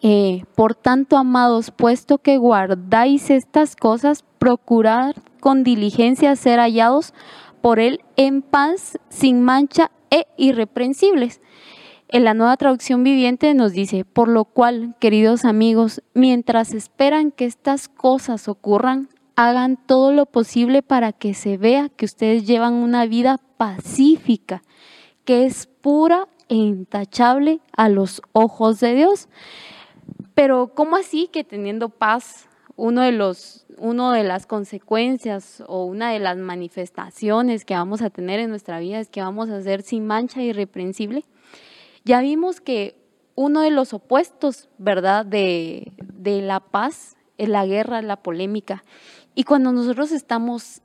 eh, 0.00 0.44
por 0.54 0.74
tanto, 0.74 1.16
amados, 1.16 1.70
puesto 1.70 2.18
que 2.18 2.38
guardáis 2.38 3.30
estas 3.30 3.74
cosas, 3.74 4.24
procurad 4.38 5.14
con 5.40 5.64
diligencia 5.64 6.36
ser 6.36 6.58
hallados 6.58 7.12
por 7.60 7.78
Él 7.78 8.00
en 8.16 8.42
paz, 8.42 8.98
sin 9.08 9.42
mancha 9.42 9.90
e 10.10 10.26
irreprensibles. 10.36 11.40
En 12.08 12.22
la 12.22 12.34
nueva 12.34 12.56
traducción 12.56 13.02
viviente 13.02 13.54
nos 13.54 13.72
dice, 13.72 14.04
por 14.04 14.28
lo 14.28 14.44
cual, 14.44 14.94
queridos 15.00 15.44
amigos, 15.44 16.02
mientras 16.12 16.74
esperan 16.74 17.32
que 17.32 17.46
estas 17.46 17.88
cosas 17.88 18.46
ocurran, 18.46 19.08
hagan 19.36 19.76
todo 19.76 20.12
lo 20.12 20.26
posible 20.26 20.82
para 20.82 21.12
que 21.12 21.34
se 21.34 21.56
vea 21.56 21.88
que 21.88 22.04
ustedes 22.04 22.46
llevan 22.46 22.74
una 22.74 23.06
vida 23.06 23.38
pacífica, 23.56 24.62
que 25.24 25.46
es 25.46 25.66
pura 25.66 26.28
e 26.48 26.54
intachable 26.54 27.60
a 27.76 27.88
los 27.88 28.22
ojos 28.32 28.80
de 28.80 28.94
Dios. 28.94 29.28
Pero 30.34 30.68
¿cómo 30.74 30.96
así 30.96 31.28
que 31.32 31.44
teniendo 31.44 31.88
paz, 31.88 32.48
uno 32.76 33.02
de 33.02 33.12
los 33.12 33.64
uno 33.78 34.12
de 34.12 34.22
las 34.22 34.46
consecuencias 34.46 35.62
o 35.66 35.84
una 35.84 36.12
de 36.12 36.20
las 36.20 36.36
manifestaciones 36.36 37.64
que 37.64 37.74
vamos 37.74 38.02
a 38.02 38.10
tener 38.10 38.38
en 38.38 38.50
nuestra 38.50 38.78
vida 38.78 39.00
es 39.00 39.08
que 39.08 39.20
vamos 39.20 39.50
a 39.50 39.62
ser 39.62 39.82
sin 39.82 40.06
mancha 40.06 40.42
irreprensible? 40.42 41.24
Ya 42.04 42.20
vimos 42.20 42.60
que 42.60 42.96
uno 43.34 43.62
de 43.62 43.70
los 43.70 43.94
opuestos, 43.94 44.68
¿verdad?, 44.78 45.26
de, 45.26 45.92
de 45.96 46.40
la 46.40 46.60
paz 46.60 47.16
es 47.36 47.48
la 47.48 47.66
guerra, 47.66 48.02
la 48.02 48.16
polémica. 48.16 48.84
Y 49.34 49.44
cuando 49.44 49.72
nosotros 49.72 50.12
estamos 50.12 50.80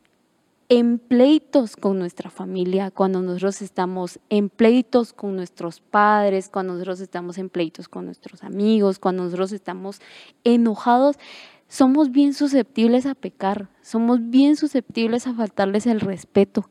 en 0.69 0.99
pleitos 0.99 1.75
con 1.75 1.97
nuestra 1.97 2.29
familia, 2.29 2.91
cuando 2.91 3.21
nosotros 3.21 3.61
estamos 3.63 4.19
en 4.29 4.49
pleitos 4.49 5.13
con 5.13 5.35
nuestros 5.35 5.81
padres, 5.81 6.47
cuando 6.49 6.73
nosotros 6.73 7.01
estamos 7.01 7.39
en 7.39 7.49
pleitos 7.49 7.89
con 7.89 8.05
nuestros 8.05 8.43
amigos, 8.43 8.99
cuando 8.99 9.23
nosotros 9.23 9.51
estamos 9.51 9.99
enojados, 10.43 11.17
somos 11.67 12.11
bien 12.11 12.33
susceptibles 12.33 13.07
a 13.07 13.15
pecar, 13.15 13.69
somos 13.81 14.29
bien 14.29 14.55
susceptibles 14.55 15.25
a 15.25 15.33
faltarles 15.33 15.87
el 15.87 16.01
respeto. 16.01 16.69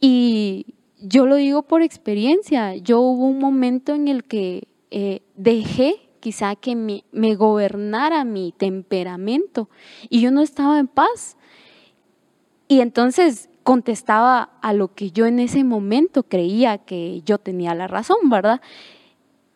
Y 0.00 0.74
yo 1.00 1.24
lo 1.24 1.36
digo 1.36 1.62
por 1.62 1.82
experiencia, 1.82 2.76
yo 2.76 3.00
hubo 3.00 3.26
un 3.26 3.38
momento 3.38 3.94
en 3.94 4.08
el 4.08 4.24
que 4.24 4.68
eh, 4.90 5.22
dejé 5.34 6.09
quizá 6.20 6.54
que 6.54 6.76
me, 6.76 7.34
gobernara 7.34 8.24
mi 8.24 8.52
temperamento 8.56 9.68
y 10.08 10.20
yo 10.20 10.30
no 10.30 10.42
estaba 10.42 10.78
en 10.78 10.86
paz. 10.86 11.36
Y 12.68 12.80
entonces 12.80 13.48
contestaba 13.64 14.50
a 14.62 14.72
lo 14.72 14.94
que 14.94 15.10
yo 15.10 15.26
en 15.26 15.40
ese 15.40 15.64
momento 15.64 16.22
creía 16.22 16.78
que 16.78 17.22
yo 17.22 17.38
tenía 17.38 17.74
la 17.74 17.88
razón, 17.88 18.30
¿verdad? 18.30 18.60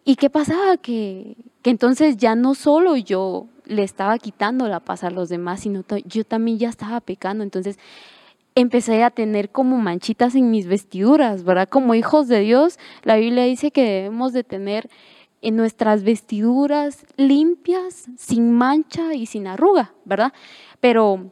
¿Y 0.05 0.17
qué 0.17 0.31
pasaba? 0.31 0.77
Que, 0.77 1.37
entonces 1.63 2.17
ya 2.17 2.35
no 2.35 2.55
solo 2.55 2.97
yo 2.97 3.47
le 3.65 3.83
estaba 3.83 4.19
quitando 4.19 4.69
la 4.69 4.81
paz 4.81 5.05
a 5.05 5.11
los 5.11 5.29
demás, 5.29 5.61
sino 5.61 5.85
yo 6.05 6.25
también 6.25 6.59
ya 6.59 6.69
estaba 6.69 7.01
pecando. 7.01 7.43
Entonces 7.45 7.79
empecé 8.55 9.03
a 9.03 9.11
tener 9.11 9.51
como 9.51 9.79
manchitas 9.79 10.35
en 10.35 10.51
mis 10.51 10.67
vestiduras, 10.67 11.45
¿verdad? 11.45 11.69
Como 11.69 11.95
hijos 11.95 12.29
de 12.29 12.41
Dios, 12.41 12.79
la 13.03 13.17
Biblia 13.17 13.45
dice 13.45 13.71
que 13.71 13.83
debemos 13.83 14.33
de 14.33 14.45
tener 14.45 14.89
en 15.45 15.57
nuestras 15.57 16.03
vestiduras 16.05 17.05
limpias, 17.17 18.07
sin 18.17 18.51
mancha 18.51 19.15
y 19.15 19.27
sin 19.27 19.47
arruga, 19.47 19.93
¿verdad? 20.07 20.33
Pero 20.81 21.31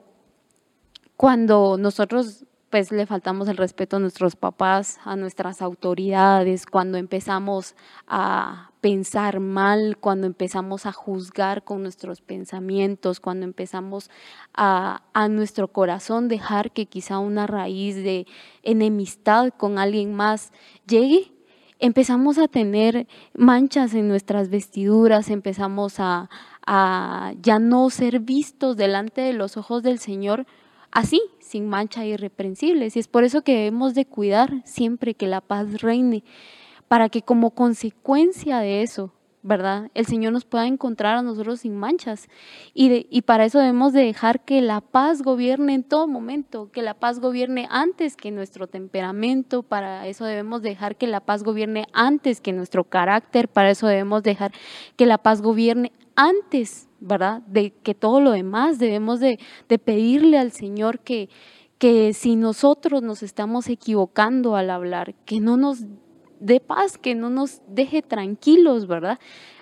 cuando 1.17 1.79
nosotros 1.79 2.45
pues 2.69 2.91
le 2.91 3.05
faltamos 3.05 3.49
el 3.49 3.59
respeto 3.59 3.97
a 3.97 4.01
nuestros 4.01 4.35
papás, 4.35 4.99
a 5.05 5.15
nuestras 5.15 5.61
autoridades, 5.61 6.65
cuando 6.65 6.97
empezamos 6.97 7.75
a 8.07 8.71
pensar 8.81 9.41
mal, 9.41 9.99
cuando 9.99 10.27
empezamos 10.27 10.87
a 10.87 10.93
juzgar 10.93 11.65
con 11.65 11.83
nuestros 11.83 12.23
pensamientos, 12.23 13.21
cuando 13.21 13.45
empezamos 13.45 14.11
a, 14.55 15.03
a 15.13 15.29
nuestro 15.29 15.69
corazón 15.69 16.29
dejar 16.29 16.71
que 16.71 16.87
quizá 16.87 17.19
una 17.19 17.47
raíz 17.47 17.97
de 17.97 18.27
enemistad 18.63 19.51
con 19.57 19.79
alguien 19.79 20.15
más 20.15 20.53
llegue, 20.87 21.32
empezamos 21.83 22.39
a 22.39 22.47
tener 22.47 23.09
manchas 23.35 23.93
en 23.95 24.07
nuestras 24.07 24.49
vestiduras, 24.51 25.29
empezamos 25.31 25.97
a, 25.99 26.31
ya 27.43 27.59
no 27.59 27.91
ser 27.91 28.21
vistos 28.21 28.77
delante 28.77 29.21
de 29.21 29.33
los 29.33 29.57
ojos 29.57 29.83
del 29.83 29.99
Señor 29.99 30.47
así, 30.93 31.21
sin 31.41 31.69
mancha 31.69 32.07
irreprensibles. 32.07 32.95
Y 32.95 33.01
es 33.01 33.09
por 33.09 33.25
eso 33.25 33.43
que 33.43 33.57
debemos 33.57 33.95
de 33.95 34.07
cuidar 34.07 34.63
siempre 34.65 35.15
que 35.15 35.27
la 35.27 35.41
paz 35.41 35.83
reine, 35.83 36.23
para 36.87 37.09
que 37.09 37.23
como 37.23 37.51
consecuencia 37.51 38.59
de 38.59 38.83
eso 38.83 39.13
¿verdad? 39.43 39.91
El 39.95 40.07
Señor 40.07 40.33
nos 40.33 40.45
pueda 40.45 40.67
encontrar 40.67 41.17
a 41.17 41.23
nosotros 41.23 41.61
sin 41.61 41.77
manchas. 41.77 42.29
Y, 42.75 43.07
y 43.11 43.23
para 43.23 43.45
eso 43.45 43.59
debemos 43.59 43.93
de 43.93 44.05
dejar 44.05 44.45
que 44.45 44.61
la 44.61 44.81
paz 44.81 45.23
gobierne 45.23 45.75
en 45.75 45.83
todo 45.83 46.07
momento, 46.07 46.71
que 46.71 46.83
la 46.83 46.95
paz 46.95 47.21
gobierne 47.21 47.67
antes 47.71 48.17
que 48.17 48.31
nuestro 48.31 48.69
temperamento, 48.69 49.63
para 49.63 50.07
eso 50.07 50.25
debemos 50.25 50.63
dejar 50.63 50.97
que 50.97 51.07
la 51.07 51.21
paz 51.21 51.43
gobierne 51.43 51.87
antes 51.93 52.41
que 52.41 52.53
nuestro 52.53 52.85
carácter, 52.85 53.49
para 53.49 53.71
eso 53.71 53.87
debemos 53.87 54.23
dejar 54.23 54.53
que 54.97 55.07
la 55.07 55.19
paz 55.19 55.43
gobierne 55.43 55.93
antes, 56.15 56.89
¿verdad? 57.01 57.43
De 57.47 57.73
que 57.73 57.95
todo 57.95 58.21
lo 58.21 58.31
demás 58.31 58.79
debemos 58.79 59.19
de, 59.19 59.39
de 59.69 59.79
pedirle 59.79 60.39
al 60.39 60.53
Señor 60.53 61.01
que, 61.01 61.29
que 61.79 62.13
si 62.13 62.37
nosotros 62.37 63.03
nos 63.03 63.25
estamos 63.25 63.69
equivocando 63.69 64.55
al 64.55 64.71
hablar, 64.71 65.15
que 65.25 65.41
no 65.41 65.57
nos 65.57 65.85
de 66.43 66.61
paz, 66.61 66.99
que 66.99 67.15
no 67.15 67.31
nos 67.31 67.63
deje 67.69 68.03
tranquilos, 68.03 68.87
¿verdad? 68.87 69.19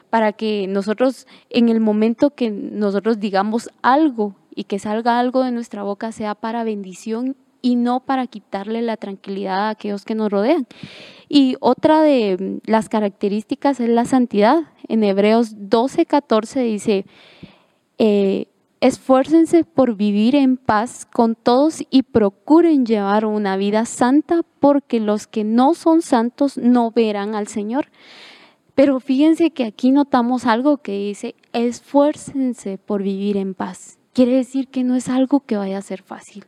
Para 0.09 0.33
que 0.33 0.67
nosotros, 0.67 1.27
en 1.51 1.69
el 1.69 1.81
momento 1.81 2.31
que 2.31 2.51
nosotros 2.51 3.21
digamos 3.21 3.71
algo 3.83 4.35
y 4.55 4.65
que 4.65 4.79
salga 4.79 5.19
algo 5.19 5.45
de 5.45 5.53
nuestra 5.53 5.83
boca, 5.83 6.11
sea 6.11 6.35
para 6.35 6.65
bendición 6.65 7.37
y 7.63 7.77
no 7.77 8.01
para 8.01 8.27
quitarle 8.27 8.83
la 8.83 8.97
tranquilidad 8.97 9.61
a 9.61 9.71
aquellos 9.71 10.05
que 10.05 10.15
nos 10.15 10.31
rodean. 10.31 10.67
Y 11.29 11.57
otra 11.61 12.03
de 12.03 12.61
las 12.65 12.89
características 12.89 13.79
es 13.81 13.89
la 13.89 14.05
santidad. 14.05 14.63
En 14.89 15.05
Hebreos 15.05 15.55
12, 15.69 16.07
14 16.07 16.61
dice, 16.61 17.05
eh, 17.99 18.47
Esfuércense 18.81 19.65
por 19.65 19.95
vivir 19.95 20.35
en 20.35 20.57
paz 20.57 21.05
con 21.05 21.35
todos 21.35 21.85
y 21.91 22.03
procuren 22.03 22.87
llevar 22.87 23.27
una 23.27 23.59
vida 23.59 23.85
santa 23.85 24.41
porque 24.59 25.01
los 25.01 25.27
que 25.27 25.45
no 25.45 25.75
son 25.75 26.01
santos 26.01 26.57
no 26.57 26.91
verán 26.91 27.35
al 27.35 27.47
Señor. 27.47 27.89
Pero 28.75 28.99
fíjense 28.99 29.51
que 29.51 29.65
aquí 29.65 29.91
notamos 29.91 30.47
algo 30.47 30.79
que 30.79 30.93
dice, 30.93 31.35
esfuércense 31.53 32.79
por 32.79 33.03
vivir 33.03 33.37
en 33.37 33.53
paz. 33.53 33.99
Quiere 34.15 34.33
decir 34.33 34.69
que 34.69 34.83
no 34.83 34.97
es 34.97 35.11
algo 35.11 35.41
que 35.41 35.59
vaya 35.59 35.77
a 35.77 35.83
ser 35.83 36.01
fácil. 36.01 36.47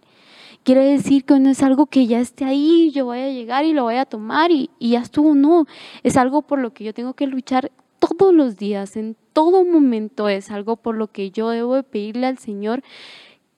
quiere 0.63 0.85
decir 0.85 1.25
que 1.25 1.39
no 1.39 1.51
es 1.51 1.63
algo 1.63 1.85
que 1.85 2.07
ya 2.07 2.21
esté 2.21 2.47
ahí, 2.47 2.93
yo 2.93 3.07
voy 3.07 3.19
a 3.19 3.31
llegar 3.31 3.67
y 3.67 3.75
lo 3.75 3.83
voy 3.83 3.97
a 3.97 4.07
tomar 4.07 4.51
y, 4.51 4.71
y 4.79 4.91
ya 4.93 5.01
estuvo, 5.01 5.35
no, 5.35 5.67
es 6.03 6.17
algo 6.17 6.41
por 6.41 6.61
lo 6.61 6.73
que 6.73 6.85
yo 6.85 6.95
tengo 6.95 7.13
que 7.13 7.27
luchar 7.27 7.73
todos 8.11 8.35
los 8.35 8.57
días, 8.57 8.97
en 8.97 9.17
todo 9.33 9.65
momento 9.65 10.29
es 10.29 10.51
algo 10.51 10.77
por 10.77 10.97
lo 10.97 11.09
que 11.09 11.31
yo 11.31 11.51
debo 11.51 11.77
de 11.77 11.83
pedirle 11.83 12.27
al 12.27 12.39
Señor 12.39 12.83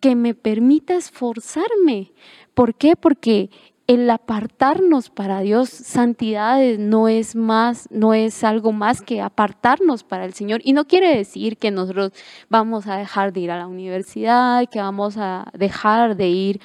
que 0.01 0.17
me 0.17 0.35
permita 0.35 0.97
esforzarme. 0.97 2.13
¿Por 2.55 2.75
qué? 2.75 2.95
Porque 2.95 3.51
el 3.87 4.09
apartarnos 4.09 5.11
para 5.11 5.41
Dios, 5.41 5.69
santidad 5.69 6.59
no 6.79 7.09
es 7.09 7.37
más, 7.37 7.89
no 7.91 8.15
es 8.15 8.43
algo 8.45 8.73
más 8.73 9.03
que 9.03 9.21
apartarnos 9.21 10.05
para 10.05 10.25
el 10.25 10.33
Señor. 10.33 10.61
Y 10.65 10.73
no 10.73 10.87
quiere 10.87 11.17
decir 11.17 11.59
que 11.59 11.71
nosotros 11.71 12.13
vamos 12.49 12.87
a 12.87 12.97
dejar 12.97 13.33
de 13.33 13.41
ir 13.41 13.51
a 13.51 13.59
la 13.59 13.67
universidad, 13.67 14.69
que 14.71 14.79
vamos 14.79 15.17
a 15.19 15.51
dejar 15.53 16.17
de 16.17 16.29
ir 16.29 16.61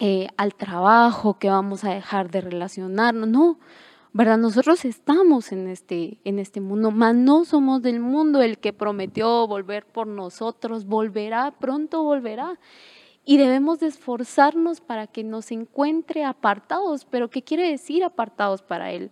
eh, 0.00 0.26
al 0.36 0.54
trabajo, 0.54 1.38
que 1.38 1.48
vamos 1.48 1.84
a 1.84 1.94
dejar 1.94 2.30
de 2.30 2.40
relacionarnos. 2.40 3.28
No, 3.28 3.58
¿verdad? 4.14 4.38
Nosotros 4.38 4.84
estamos 4.84 5.50
en 5.50 5.66
este, 5.66 6.20
en 6.22 6.38
este 6.38 6.60
mundo, 6.60 6.92
mas 6.92 7.16
no 7.16 7.44
somos 7.44 7.82
del 7.82 7.98
mundo. 7.98 8.42
El 8.42 8.58
que 8.58 8.72
prometió 8.72 9.48
volver 9.48 9.84
por 9.84 10.06
nosotros, 10.06 10.86
volverá, 10.86 11.50
pronto 11.50 12.04
volverá 12.04 12.60
y 13.24 13.38
debemos 13.38 13.80
de 13.80 13.88
esforzarnos 13.88 14.80
para 14.80 15.08
que 15.08 15.24
nos 15.24 15.50
encuentre 15.50 16.24
apartados. 16.24 17.04
Pero 17.04 17.28
¿qué 17.28 17.42
quiere 17.42 17.68
decir 17.68 18.04
apartados 18.04 18.62
para 18.62 18.92
Él? 18.92 19.10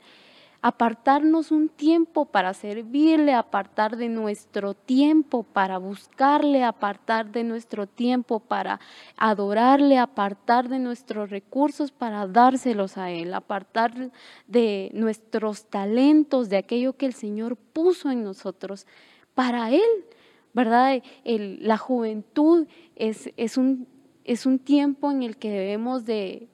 Apartarnos 0.63 1.51
un 1.51 1.69
tiempo 1.69 2.25
para 2.25 2.55
servirle, 2.55 3.35
apartar 3.35 3.97
de 3.97 4.09
nuestro 4.09 4.75
tiempo 4.75 5.43
para 5.43 5.77
buscarle, 5.77 6.63
apartar 6.65 7.33
de 7.33 7.45
nuestro 7.45 7.87
tiempo 7.87 8.41
para 8.41 8.81
adorarle, 9.17 9.99
apartar 9.99 10.69
de 10.69 10.79
nuestros 10.79 11.31
recursos 11.31 11.91
para 11.93 12.27
dárselos 12.27 12.97
a 12.97 13.11
Él, 13.11 13.35
apartar 13.35 14.13
de 14.47 14.91
nuestros 14.95 15.67
talentos, 15.67 16.49
de 16.49 16.59
aquello 16.59 16.97
que 16.97 17.07
el 17.07 17.15
Señor 17.15 17.57
puso 17.57 18.11
en 18.11 18.23
nosotros 18.23 18.87
para 19.35 19.71
Él. 19.71 20.07
¿verdad? 20.53 21.03
la 21.25 21.79
juventud 21.79 22.67
es, 22.97 23.57
un 23.57 24.59
tiempo 24.59 25.11
en 25.11 25.23
el 25.23 25.37
que 25.37 25.51
debemos 25.51 26.05
de, 26.05 26.49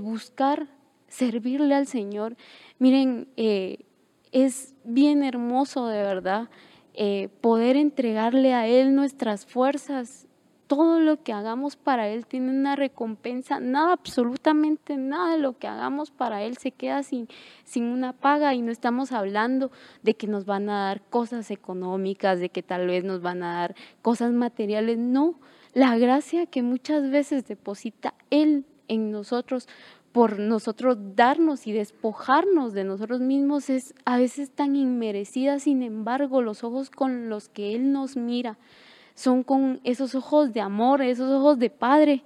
buscar 0.00 0.68
servirle 1.08 1.74
al 1.74 1.86
Señor. 1.86 2.36
Miren, 2.82 3.28
eh, 3.36 3.84
es 4.32 4.74
bien 4.82 5.22
hermoso 5.22 5.86
de 5.86 6.02
verdad 6.02 6.48
eh, 6.94 7.28
poder 7.40 7.76
entregarle 7.76 8.54
a 8.54 8.66
Él 8.66 8.96
nuestras 8.96 9.46
fuerzas. 9.46 10.26
Todo 10.66 10.98
lo 10.98 11.22
que 11.22 11.32
hagamos 11.32 11.76
para 11.76 12.08
Él 12.08 12.26
tiene 12.26 12.50
una 12.50 12.74
recompensa. 12.74 13.60
Nada, 13.60 13.92
absolutamente 13.92 14.96
nada 14.96 15.30
de 15.30 15.38
lo 15.38 15.56
que 15.58 15.68
hagamos 15.68 16.10
para 16.10 16.42
Él 16.42 16.56
se 16.56 16.72
queda 16.72 17.04
sin, 17.04 17.28
sin 17.62 17.84
una 17.84 18.14
paga. 18.14 18.52
Y 18.52 18.62
no 18.62 18.72
estamos 18.72 19.12
hablando 19.12 19.70
de 20.02 20.14
que 20.14 20.26
nos 20.26 20.44
van 20.44 20.68
a 20.68 20.86
dar 20.86 21.02
cosas 21.02 21.52
económicas, 21.52 22.40
de 22.40 22.48
que 22.48 22.64
tal 22.64 22.88
vez 22.88 23.04
nos 23.04 23.22
van 23.22 23.44
a 23.44 23.60
dar 23.60 23.76
cosas 24.02 24.32
materiales. 24.32 24.98
No, 24.98 25.38
la 25.72 25.96
gracia 25.98 26.46
que 26.46 26.64
muchas 26.64 27.12
veces 27.12 27.46
deposita 27.46 28.14
Él 28.30 28.66
en 28.88 29.12
nosotros 29.12 29.68
por 30.12 30.38
nosotros 30.38 30.98
darnos 31.16 31.66
y 31.66 31.72
despojarnos 31.72 32.74
de 32.74 32.84
nosotros 32.84 33.20
mismos 33.20 33.70
es 33.70 33.94
a 34.04 34.18
veces 34.18 34.50
tan 34.50 34.76
inmerecida, 34.76 35.58
sin 35.58 35.82
embargo, 35.82 36.42
los 36.42 36.64
ojos 36.64 36.90
con 36.90 37.30
los 37.30 37.48
que 37.48 37.74
Él 37.74 37.92
nos 37.92 38.16
mira 38.16 38.58
son 39.14 39.42
con 39.42 39.80
esos 39.84 40.14
ojos 40.14 40.52
de 40.52 40.60
amor, 40.60 41.02
esos 41.02 41.30
ojos 41.30 41.58
de 41.58 41.70
Padre. 41.70 42.22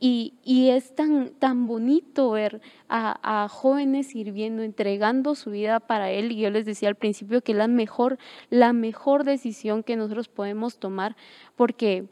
Y, 0.00 0.34
es 0.70 0.94
tan, 0.94 1.30
tan 1.40 1.66
bonito 1.66 2.30
ver 2.30 2.60
a, 2.88 3.42
a, 3.42 3.48
jóvenes 3.48 4.06
sirviendo, 4.06 4.62
entregando 4.62 5.34
su 5.34 5.50
vida 5.50 5.80
para 5.80 6.12
Él. 6.12 6.30
Y 6.30 6.36
yo 6.36 6.50
les 6.50 6.64
decía 6.64 6.88
al 6.88 6.94
principio 6.94 7.42
que 7.42 7.50
es 7.50 7.58
la 7.58 7.66
mejor, 7.66 8.16
la 8.48 8.72
mejor 8.72 9.24
decisión 9.24 9.82
que 9.82 9.96
nosotros 9.96 10.28
podemos 10.28 10.78
tomar, 10.78 11.16
porque 11.56 12.06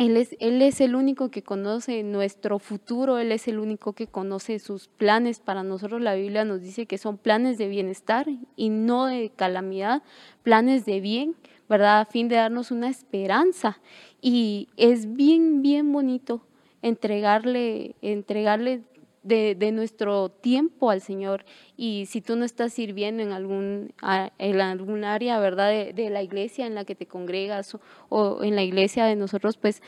él 0.00 0.16
es, 0.16 0.34
él 0.40 0.62
es 0.62 0.80
el 0.80 0.94
único 0.94 1.30
que 1.30 1.42
conoce 1.42 2.02
nuestro 2.02 2.58
futuro, 2.58 3.18
Él 3.18 3.32
es 3.32 3.46
el 3.48 3.58
único 3.58 3.92
que 3.92 4.06
conoce 4.06 4.58
sus 4.58 4.88
planes. 4.88 5.40
Para 5.40 5.62
nosotros 5.62 6.00
la 6.00 6.14
Biblia 6.14 6.46
nos 6.46 6.62
dice 6.62 6.86
que 6.86 6.96
son 6.96 7.18
planes 7.18 7.58
de 7.58 7.68
bienestar 7.68 8.26
y 8.56 8.70
no 8.70 9.04
de 9.04 9.28
calamidad, 9.28 10.02
planes 10.42 10.86
de 10.86 11.02
bien, 11.02 11.36
¿verdad? 11.68 12.00
A 12.00 12.04
fin 12.06 12.28
de 12.28 12.36
darnos 12.36 12.70
una 12.70 12.88
esperanza. 12.88 13.78
Y 14.22 14.68
es 14.78 15.16
bien, 15.16 15.60
bien 15.60 15.92
bonito 15.92 16.46
entregarle, 16.80 17.94
entregarle 18.00 18.80
de, 19.22 19.72
nuestro 19.72 20.30
tiempo 20.30 20.90
al 20.90 21.00
Señor. 21.00 21.44
Y 21.76 22.06
si 22.06 22.20
tú 22.20 22.36
no 22.36 22.44
estás 22.44 22.72
sirviendo 22.72 23.22
en 23.22 23.32
algún, 23.32 23.92
en 24.38 24.60
algún 24.60 25.04
área, 25.04 25.38
¿verdad? 25.38 25.70
De, 25.94 26.10
la 26.10 26.22
iglesia 26.22 26.66
en 26.66 26.74
la 26.74 26.84
que 26.84 26.94
te 26.94 27.06
congregas 27.06 27.76
o, 28.08 28.42
en 28.42 28.56
la 28.56 28.62
iglesia 28.62 29.04
de 29.04 29.16
nosotros, 29.16 29.56
pues 29.56 29.82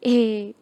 eh, 0.00 0.54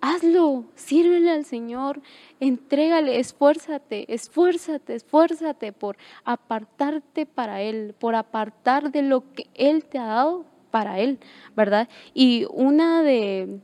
hazlo, 0.00 0.64
sírvele 0.74 1.30
al 1.30 1.44
Señor, 1.44 2.00
entrégale, 2.40 3.18
esfuérzate, 3.18 4.12
esfuérzate, 4.12 4.94
esfuérzate 4.94 5.72
por 5.72 5.96
apartarte 6.24 7.26
para 7.26 7.62
Él, 7.62 7.94
por 7.98 8.14
apartar 8.14 8.90
de 8.90 9.02
lo 9.02 9.32
que 9.32 9.46
Él 9.54 9.84
te 9.84 9.98
ha 9.98 10.06
dado 10.06 10.46
para 10.70 11.00
Él, 11.00 11.18
¿verdad? 11.54 11.88
Y 12.14 12.46
una 12.50 13.02
de, 13.02 13.60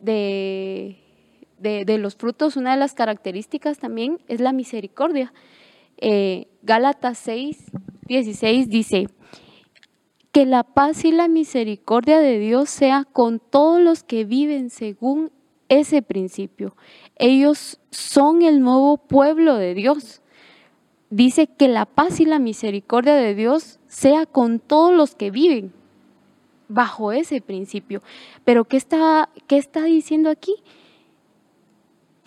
de 0.00 1.09
de, 1.60 1.98
los 1.98 2.16
frutos, 2.16 2.56
una 2.56 2.72
de 2.72 2.78
las 2.78 2.94
características 2.94 3.78
también 3.78 4.18
es 4.28 4.40
la 4.40 4.52
misericordia. 4.52 5.32
Eh, 5.98 6.48
Gálatas 6.62 7.18
6, 7.18 7.70
16 8.06 8.68
dice, 8.68 9.06
que 10.32 10.46
la 10.46 10.62
paz 10.62 11.04
y 11.04 11.12
la 11.12 11.28
misericordia 11.28 12.20
de 12.20 12.38
Dios 12.38 12.70
sea 12.70 13.04
con 13.04 13.40
todos 13.40 13.80
los 13.80 14.02
que 14.04 14.24
viven 14.24 14.70
según 14.70 15.32
ese 15.68 16.02
principio. 16.02 16.76
Ellos 17.16 17.80
son 17.90 18.42
el 18.42 18.60
nuevo 18.60 18.96
pueblo 18.96 19.56
de 19.56 19.74
Dios. 19.74 20.22
Dice 21.10 21.48
que 21.48 21.66
la 21.66 21.86
paz 21.86 22.20
y 22.20 22.24
la 22.24 22.38
misericordia 22.38 23.14
de 23.14 23.34
Dios 23.34 23.80
sea 23.88 24.26
con 24.26 24.60
todos 24.60 24.94
los 24.94 25.16
que 25.16 25.30
viven 25.30 25.72
bajo 26.68 27.10
ese 27.10 27.40
principio. 27.40 28.00
Pero 28.44 28.64
¿qué 28.64 28.76
está, 28.76 29.28
qué 29.48 29.58
está 29.58 29.82
diciendo 29.84 30.30
aquí? 30.30 30.54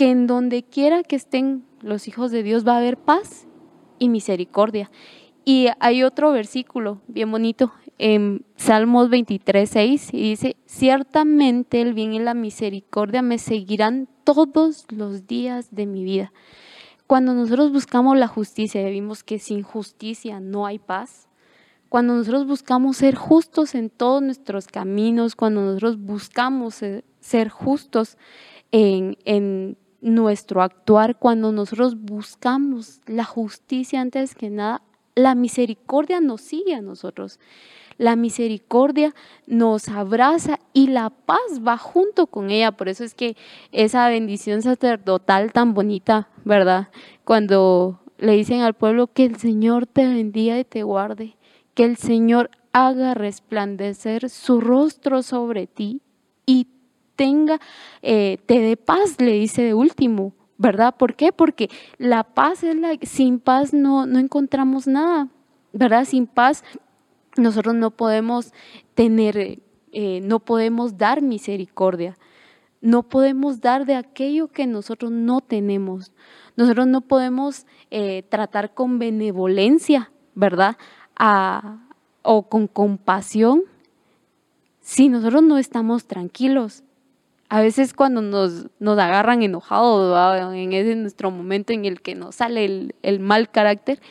Que 0.03 0.11
en 0.11 0.27
donde 0.27 0.63
quiera 0.63 1.01
que 1.01 1.15
estén 1.15 1.63
los 1.79 2.09
hijos 2.09 2.29
de 2.29 2.43
Dios 2.43 2.67
va 2.67 2.73
a 2.73 2.79
haber 2.79 2.97
paz 2.97 3.47
y 3.99 4.09
misericordia. 4.09 4.91
Y 5.45 5.67
hay 5.79 6.03
otro 6.03 6.33
versículo 6.33 7.01
bien 7.07 7.31
bonito 7.31 7.71
en 7.97 8.43
Salmos 8.57 9.09
23, 9.09 9.69
6, 9.69 10.09
y 10.13 10.29
dice, 10.31 10.57
ciertamente 10.65 11.79
el 11.79 11.93
bien 11.93 12.11
y 12.13 12.19
la 12.19 12.33
misericordia 12.33 13.21
me 13.21 13.37
seguirán 13.37 14.09
todos 14.25 14.85
los 14.89 15.25
días 15.25 15.73
de 15.73 15.85
mi 15.85 16.03
vida. 16.03 16.33
Cuando 17.07 17.33
nosotros 17.33 17.71
buscamos 17.71 18.17
la 18.17 18.27
justicia 18.27 18.85
vimos 18.89 19.23
que 19.23 19.39
sin 19.39 19.63
justicia 19.63 20.41
no 20.41 20.65
hay 20.65 20.79
paz, 20.79 21.29
cuando 21.87 22.13
nosotros 22.13 22.45
buscamos 22.45 22.97
ser 22.97 23.15
justos 23.15 23.73
en 23.73 23.89
todos 23.89 24.21
nuestros 24.21 24.67
caminos, 24.67 25.37
cuando 25.37 25.61
nosotros 25.61 25.97
buscamos 25.97 26.83
ser 27.21 27.49
justos 27.49 28.17
en, 28.73 29.17
en 29.23 29.77
nuestro 30.03 30.61
actuar, 30.61 31.17
cuando 31.17 31.51
nosotros 31.51 31.95
buscamos 31.99 32.99
la 33.07 33.23
justicia 33.23 34.01
antes 34.01 34.35
que 34.35 34.49
nada, 34.49 34.81
la 35.15 35.33
misericordia 35.33 36.19
nos 36.19 36.41
sigue 36.41 36.75
a 36.75 36.81
nosotros. 36.81 37.39
La 37.97 38.15
misericordia 38.15 39.13
nos 39.47 39.87
abraza 39.87 40.59
y 40.73 40.87
la 40.87 41.09
paz 41.09 41.61
va 41.65 41.77
junto 41.77 42.27
con 42.27 42.49
ella. 42.49 42.71
Por 42.71 42.89
eso 42.89 43.03
es 43.03 43.13
que 43.13 43.37
esa 43.71 44.09
bendición 44.09 44.61
sacerdotal 44.61 45.53
tan 45.53 45.73
bonita, 45.73 46.27
¿verdad? 46.43 46.89
Cuando 47.23 48.01
le 48.17 48.33
dicen 48.33 48.61
al 48.61 48.73
pueblo 48.73 49.07
que 49.07 49.25
el 49.25 49.37
Señor 49.37 49.85
te 49.85 50.05
bendiga 50.05 50.59
y 50.59 50.65
te 50.65 50.83
guarde, 50.83 51.37
que 51.75 51.85
el 51.85 51.97
Señor 51.97 52.49
haga 52.73 53.13
resplandecer 53.13 54.29
su 54.29 54.59
rostro 54.59 55.21
sobre 55.21 55.67
ti 55.67 56.01
y 56.45 56.67
tenga, 57.15 57.59
eh, 58.01 58.37
te 58.45 58.59
dé 58.59 58.77
paz, 58.77 59.15
le 59.19 59.33
dice 59.33 59.63
de 59.63 59.73
último, 59.73 60.33
¿verdad? 60.57 60.95
¿Por 60.95 61.15
qué? 61.15 61.31
Porque 61.31 61.69
la 61.97 62.23
paz 62.23 62.63
es 62.63 62.75
la, 62.75 62.97
sin 63.01 63.39
paz 63.39 63.73
no, 63.73 64.05
no 64.05 64.19
encontramos 64.19 64.87
nada, 64.87 65.29
¿verdad? 65.71 66.05
Sin 66.05 66.27
paz 66.27 66.63
nosotros 67.37 67.75
no 67.75 67.91
podemos 67.91 68.53
tener, 68.93 69.61
eh, 69.91 70.19
no 70.21 70.39
podemos 70.39 70.97
dar 70.97 71.21
misericordia, 71.21 72.17
no 72.81 73.03
podemos 73.03 73.61
dar 73.61 73.85
de 73.85 73.95
aquello 73.95 74.49
que 74.49 74.67
nosotros 74.67 75.11
no 75.11 75.41
tenemos. 75.41 76.11
Nosotros 76.55 76.85
no 76.85 77.01
podemos 77.01 77.65
eh, 77.89 78.23
tratar 78.29 78.73
con 78.73 78.99
benevolencia, 78.99 80.11
¿verdad? 80.35 80.77
o 82.23 82.49
con 82.49 82.67
compasión 82.67 83.61
si 84.83 85.07
nosotros 85.07 85.41
no 85.43 85.57
estamos 85.57 86.05
tranquilos, 86.05 86.83
A 87.53 87.61
veces 87.61 87.93
cuando 87.93 88.23
nos, 88.23 88.65
nos 88.79 88.97
agarran 88.97 89.43
enojados, 89.43 90.55
en 90.55 90.73
ese 90.73 90.95
nuestro 90.95 91.29
momento 91.29 91.71
en 91.71 91.85
el 91.85 92.01
que 92.01 92.15
nos 92.15 92.33
sale 92.33 92.65
el, 92.65 92.95
el 93.03 93.19
mal 93.19 93.51
carácter, 93.51 94.01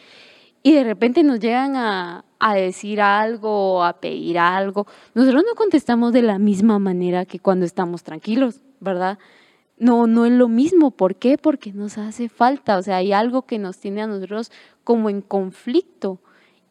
y 0.63 0.75
de 0.75 0.85
repente 0.85 1.25
nos 1.25 1.41
llegan 1.41 1.75
a, 1.75 2.25
a 2.39 2.55
decir 2.55 3.01
algo, 3.01 3.83
a 3.83 3.95
pedir 3.95 4.39
algo, 4.39 4.87
nosotros 5.15 5.43
no 5.45 5.57
contestamos 5.57 6.13
de 6.13 6.23
la 6.23 6.39
misma 6.39 6.79
manera 6.79 7.25
que 7.25 7.41
cuando 7.41 7.67
estamos 7.67 8.05
tranquilos, 8.05 8.61
¿verdad? 8.79 9.19
No, 9.77 10.07
no 10.07 10.25
es 10.25 10.31
lo 10.31 10.47
mismo. 10.47 10.93
¿Por 10.93 11.17
qué? 11.17 11.37
Porque 11.37 11.73
nos 11.73 11.99
hace 11.99 12.29
falta. 12.29 12.79
O 12.79 12.83
sea, 12.83 12.99
hay 12.99 13.13
algo 13.13 13.43
que 13.43 13.59
nos 13.59 13.77
tiene 13.77 14.03
a 14.03 14.07
nosotros 14.07 14.53
como 14.85 15.11
en 15.11 15.21
conflicto. 15.21 16.21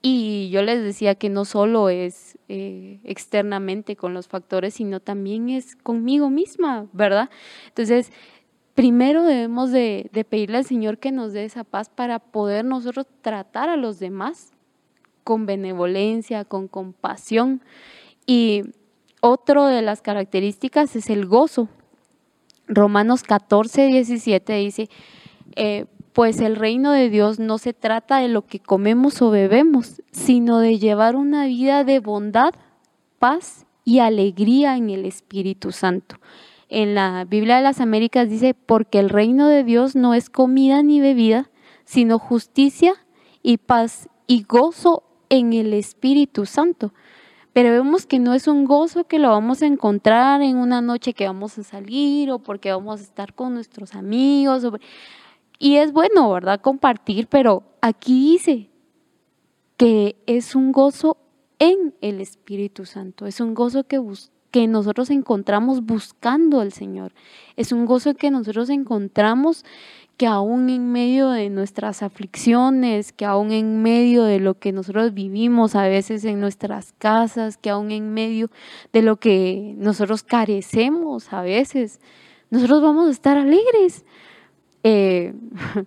Y 0.01 0.49
yo 0.49 0.63
les 0.63 0.81
decía 0.83 1.13
que 1.15 1.29
no 1.29 1.45
solo 1.45 1.89
es 1.89 2.37
eh, 2.49 2.99
externamente 3.03 3.95
con 3.95 4.13
los 4.15 4.27
factores, 4.27 4.73
sino 4.73 4.99
también 4.99 5.49
es 5.49 5.75
conmigo 5.75 6.31
misma, 6.31 6.87
¿verdad? 6.91 7.29
Entonces, 7.67 8.11
primero 8.73 9.23
debemos 9.23 9.71
de, 9.71 10.09
pedirle 10.27 10.57
al 10.57 10.65
Señor 10.65 10.97
que 10.97 11.11
nos 11.11 11.33
dé 11.33 11.45
esa 11.45 11.63
paz 11.63 11.89
para 11.89 12.17
poder 12.17 12.65
nosotros 12.65 13.05
tratar 13.21 13.69
a 13.69 13.77
los 13.77 13.99
demás 13.99 14.53
con 15.23 15.45
benevolencia, 15.45 16.45
con 16.45 16.67
compasión. 16.67 17.61
Y 18.25 18.63
otro 19.21 19.67
de 19.67 19.83
las 19.83 20.01
características 20.01 20.95
es 20.95 21.11
el 21.11 21.27
gozo. 21.27 21.69
Romanos 22.67 23.21
14, 23.21 23.85
17 23.85 24.53
dice, 24.53 24.89
eh, 25.55 25.85
pues 26.13 26.39
el 26.41 26.55
reino 26.55 26.91
de 26.91 27.09
Dios 27.09 27.39
no 27.39 27.57
se 27.57 27.73
trata 27.73 28.17
de 28.17 28.27
lo 28.27 28.45
que 28.45 28.59
comemos 28.59 29.21
o 29.21 29.29
bebemos, 29.29 30.01
sino 30.11 30.59
de 30.59 30.77
llevar 30.77 31.15
una 31.15 31.45
vida 31.45 31.83
de 31.83 31.99
bondad, 31.99 32.53
paz 33.19 33.65
y 33.85 33.99
alegría 33.99 34.77
en 34.77 34.89
el 34.89 35.05
Espíritu 35.05 35.71
Santo. 35.71 36.17
En 36.69 36.95
la 36.95 37.25
Biblia 37.25 37.57
de 37.57 37.63
las 37.63 37.81
Américas 37.81 38.29
dice, 38.29 38.53
porque 38.53 38.99
el 38.99 39.09
reino 39.09 39.47
de 39.47 39.63
Dios 39.63 39.95
no 39.95 40.13
es 40.13 40.29
comida 40.29 40.83
ni 40.83 41.01
bebida, 41.01 41.49
sino 41.85 42.19
justicia 42.19 42.93
y 43.43 43.57
paz 43.57 44.09
y 44.27 44.43
gozo 44.43 45.03
en 45.29 45.53
el 45.53 45.73
Espíritu 45.73 46.45
Santo. 46.45 46.93
Pero 47.53 47.71
vemos 47.71 48.05
que 48.05 48.19
no 48.19 48.33
es 48.33 48.47
un 48.47 48.63
gozo 48.63 49.03
que 49.05 49.19
lo 49.19 49.29
vamos 49.29 49.61
a 49.61 49.65
encontrar 49.65 50.41
en 50.41 50.55
una 50.55 50.81
noche 50.81 51.13
que 51.13 51.27
vamos 51.27 51.57
a 51.57 51.63
salir 51.63 52.31
o 52.31 52.39
porque 52.39 52.71
vamos 52.71 53.01
a 53.01 53.03
estar 53.03 53.33
con 53.33 53.53
nuestros 53.53 53.93
amigos. 53.93 54.65
Y 55.63 55.75
es 55.75 55.93
bueno, 55.93 56.31
¿verdad? 56.31 56.59
Compartir, 56.59 57.27
pero 57.27 57.61
aquí 57.81 58.31
dice 58.31 58.71
que 59.77 60.15
es 60.25 60.55
un 60.55 60.71
gozo 60.71 61.17
en 61.59 61.93
el 62.01 62.19
Espíritu 62.19 62.87
Santo. 62.87 63.27
Es 63.27 63.39
un 63.39 63.53
gozo 63.53 63.83
que, 63.83 64.01
que 64.49 64.65
nosotros 64.65 65.11
encontramos 65.11 65.85
buscando 65.85 66.61
al 66.61 66.73
Señor. 66.73 67.13
Es 67.57 67.71
un 67.71 67.85
gozo 67.85 68.15
que 68.15 68.31
nosotros 68.31 68.71
encontramos 68.71 69.63
que 70.17 70.25
aún 70.25 70.71
en 70.71 70.91
medio 70.91 71.29
de 71.29 71.51
nuestras 71.51 72.01
aflicciones, 72.01 73.13
que 73.13 73.25
aún 73.25 73.51
en 73.51 73.83
medio 73.83 74.23
de 74.23 74.39
lo 74.39 74.55
que 74.55 74.71
nosotros 74.71 75.13
vivimos 75.13 75.75
a 75.75 75.83
veces 75.83 76.25
en 76.25 76.39
nuestras 76.39 76.93
casas, 76.97 77.57
que 77.57 77.69
aún 77.69 77.91
en 77.91 78.15
medio 78.15 78.49
de 78.93 79.03
lo 79.03 79.17
que 79.17 79.75
nosotros 79.77 80.23
carecemos 80.23 81.31
a 81.31 81.43
veces, 81.43 81.99
nosotros 82.49 82.81
vamos 82.81 83.09
a 83.09 83.11
estar 83.11 83.37
alegres. 83.37 84.05
Eh, 84.83 85.33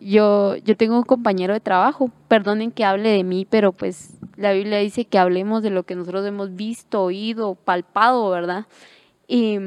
yo, 0.00 0.56
yo 0.56 0.76
tengo 0.76 0.96
un 0.96 1.04
compañero 1.04 1.54
de 1.54 1.60
trabajo, 1.60 2.10
perdonen 2.28 2.70
que 2.70 2.84
hable 2.84 3.10
de 3.10 3.24
mí, 3.24 3.46
pero 3.48 3.72
pues 3.72 4.14
la 4.36 4.52
Biblia 4.52 4.78
dice 4.78 5.04
que 5.04 5.18
hablemos 5.18 5.62
de 5.62 5.70
lo 5.70 5.84
que 5.84 5.94
nosotros 5.94 6.26
hemos 6.26 6.54
visto, 6.54 7.02
oído, 7.02 7.54
palpado, 7.54 8.30
¿verdad? 8.30 8.66
Y 9.26 9.58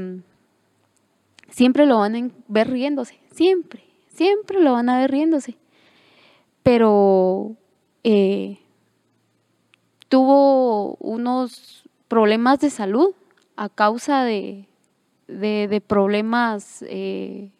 siempre 1.49 1.86
lo 1.86 1.99
van 1.99 2.15
a 2.15 2.30
ver 2.47 2.69
riéndose, 2.69 3.19
Siempre, 3.32 3.84
siempre 4.10 4.62
lo 4.62 4.73
van 4.73 4.89
a 4.89 4.99
ver 4.99 5.12
riéndose. 5.12 5.58
Pero 6.63 7.56
eh, 8.03 8.58
tuvo 10.10 10.95
unos 10.95 11.88
problemas 12.08 12.60
de 12.60 12.69
salud 12.69 13.13
a 13.56 13.69
causa 13.69 14.23
de, 14.23 14.67
de, 15.27 15.82
problemas 15.86 16.84
eh, 16.88 17.51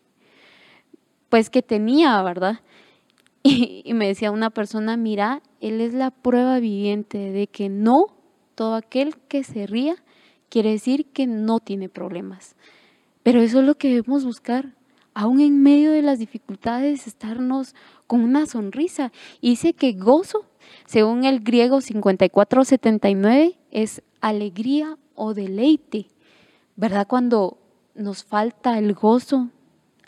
pues 1.30 1.50
que 1.50 1.62
tenía, 1.62 2.22
¿verdad? 2.22 2.60
Y, 3.44 3.82
y, 3.86 3.94
me 3.94 4.08
decía 4.08 4.32
una 4.32 4.50
persona, 4.50 4.98
mira, 4.98 5.42
él 5.62 5.80
es 5.80 5.94
la 5.94 6.12
prueba 6.12 6.60
viviente 6.60 7.18
de 7.32 7.48
que 7.48 7.70
no, 7.70 8.08
todo 8.56 8.76
aquel 8.76 9.16
que 9.30 9.46
se 9.46 9.68
ría 9.68 9.96
quiere 10.50 10.72
decir 10.72 11.06
que 11.06 11.28
no 11.28 11.60
tiene 11.60 11.88
problemas. 11.88 12.56
Pero 13.24 13.42
eso 13.42 13.60
es 13.60 13.66
lo 13.66 13.76
que 13.76 13.90
debemos 13.90 14.26
buscar, 14.26 14.74
aún 15.14 15.42
en 15.42 15.62
medio 15.62 15.92
de 15.92 16.02
las 16.02 16.20
dificultades, 16.20 17.08
estarnos 17.08 17.76
con 18.06 18.22
una 18.22 18.46
sonrisa. 18.46 19.12
Y 19.42 19.50
dice 19.52 19.74
que 19.74 19.94
gozo, 19.94 20.46
según 20.86 21.26
el 21.26 21.42
griego 21.42 21.82
5479, 21.82 23.58
es 23.72 24.02
alegría 24.22 24.98
o 25.16 25.34
deleite. 25.34 26.08
¿Verdad? 26.76 27.08
Cuando 27.08 27.58
nos 27.96 28.24
falta 28.24 28.78
el 28.78 28.94
gozo, 28.94 29.50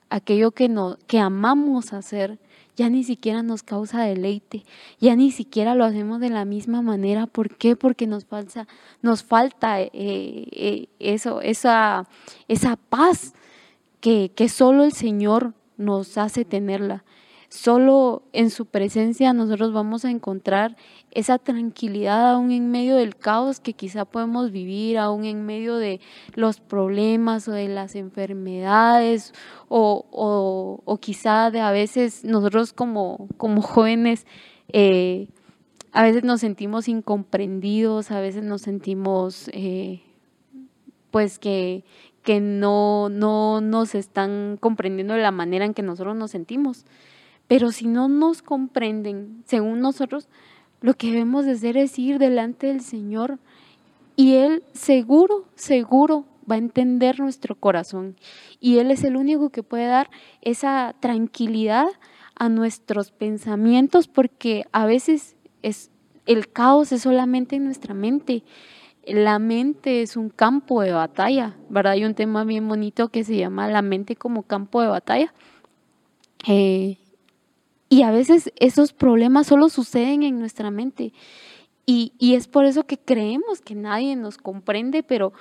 aquello 0.09 0.51
que, 0.51 0.69
no, 0.69 0.97
que 1.07 1.19
amamos 1.19 1.93
hacer, 1.93 2.39
ya 2.75 2.89
ni 2.89 3.03
siquiera 3.03 3.43
nos 3.43 3.61
causa 3.61 4.01
deleite, 4.03 4.63
ya 4.99 5.15
ni 5.15 5.31
siquiera 5.31 5.75
lo 5.75 5.83
hacemos 5.83 6.21
de 6.21 6.29
la 6.29 6.45
misma 6.45 6.81
manera. 6.81 7.27
¿Por 7.27 7.55
qué? 7.57 7.75
Porque 7.75 8.07
nos 8.07 8.25
falta, 8.25 8.67
nos 9.01 9.23
falta 9.23 9.81
eh, 9.81 9.89
eh, 9.93 10.87
eso, 10.99 11.41
esa, 11.41 12.07
esa 12.47 12.77
paz 12.77 13.33
que, 13.99 14.31
solo 14.49 14.83
el 14.83 14.93
Señor 14.93 15.53
nos 15.77 16.17
hace 16.17 16.45
tenerla. 16.45 17.03
Solo 17.49 18.21
en 18.31 18.51
su 18.51 18.67
presencia 18.67 19.33
nosotros 19.33 19.73
vamos 19.73 20.05
a 20.05 20.11
encontrar 20.11 20.77
esa 21.09 21.39
tranquilidad 21.39 22.33
aún 22.33 22.51
en 22.51 22.69
medio 22.69 22.95
del 22.95 23.15
caos 23.15 23.59
que 23.59 23.73
quizá 23.73 24.05
podemos 24.05 24.51
vivir, 24.51 24.99
aún 24.99 25.25
en 25.25 25.47
medio 25.47 25.77
de 25.77 25.99
los 26.35 26.59
problemas 26.59 27.47
o 27.47 27.51
de 27.51 27.67
las 27.67 27.95
enfermedades 27.95 29.33
o, 29.67 30.05
o, 30.85 30.97
quizá 30.97 31.49
de 31.49 31.59
a 31.59 31.71
veces 31.71 32.23
nosotros 32.23 32.71
como, 32.71 33.27
como 33.37 33.63
jóvenes 33.63 34.27
eh, 34.67 35.27
a 35.91 36.03
veces 36.03 36.23
nos 36.23 36.41
sentimos 36.41 36.87
incomprendidos, 36.87 38.11
a 38.11 38.19
veces 38.19 38.43
nos 38.43 38.61
sentimos 38.61 39.49
eh, 39.53 40.03
pues 41.09 41.39
que, 41.39 41.83
que 42.21 42.39
no, 42.41 43.09
no 43.09 43.59
nos 43.59 43.95
están 43.95 44.57
comprendiendo 44.59 45.15
de 45.15 45.21
la 45.21 45.31
manera 45.31 45.65
en 45.65 45.73
que 45.73 45.81
nosotros 45.81 46.15
nos 46.15 46.29
sentimos. 46.29 46.85
Pero 47.49 47.71
si 47.71 47.87
no 47.87 48.07
nos 48.07 48.43
comprenden, 48.43 49.43
según 49.45 49.81
nosotros, 49.81 50.29
lo 50.81 50.93
que 50.93 51.07
debemos 51.07 51.45
de 51.45 51.53
hacer 51.53 51.77
es 51.77 51.97
ir 51.97 52.19
delante 52.19 52.67
del 52.67 52.81
Señor 52.81 53.39
y 54.15 54.35
Él 54.35 54.63
seguro, 54.73 55.45
seguro 55.55 56.25
va 56.49 56.55
a 56.55 56.59
entender 56.59 57.19
nuestro 57.19 57.55
corazón. 57.55 58.15
Y 58.59 58.77
Él 58.77 58.91
es 58.91 59.03
el 59.03 59.17
único 59.17 59.49
que 59.49 59.63
puede 59.63 59.87
dar 59.87 60.11
esa 60.41 60.95
tranquilidad 60.99 61.87
a 62.35 62.49
nuestros 62.49 63.11
pensamientos 63.11 64.07
porque 64.07 64.65
a 64.71 64.85
veces 64.85 65.35
es, 65.63 65.89
el 66.27 66.51
caos 66.51 66.91
es 66.91 67.01
solamente 67.01 67.55
en 67.55 67.65
nuestra 67.65 67.95
mente 67.95 68.43
la 69.07 69.39
mente 69.39 70.03
es 70.03 70.15
un 70.15 70.29
campo 70.29 70.81
de 70.83 70.91
batalla, 70.91 71.55
¿verdad? 71.69 71.93
Hay 71.93 72.05
un 72.05 72.13
tema 72.13 72.43
bien 72.43 72.67
bonito 72.67 73.09
que 73.09 73.23
se 73.23 73.37
llama 73.37 73.67
la 73.67 73.81
mente 73.81 74.15
como 74.15 74.43
campo 74.43 74.83
de 74.83 74.87
batalla. 74.87 75.33
Eh, 76.47 76.97
y 77.89 78.03
a 78.03 78.11
veces 78.11 78.51
esos 78.57 78.93
problemas 78.93 79.47
solo 79.47 79.69
suceden 79.69 80.23
en 80.23 80.39
nuestra 80.39 80.71
mente. 80.71 81.13
Y, 81.85 82.13
es 82.19 82.47
por 82.47 82.65
eso 82.65 82.85
que 82.85 82.99
creemos 82.99 83.61
que 83.61 83.73
nadie 83.73 84.15
nos 84.15 84.37
comprende, 84.37 85.01
pero, 85.01 85.33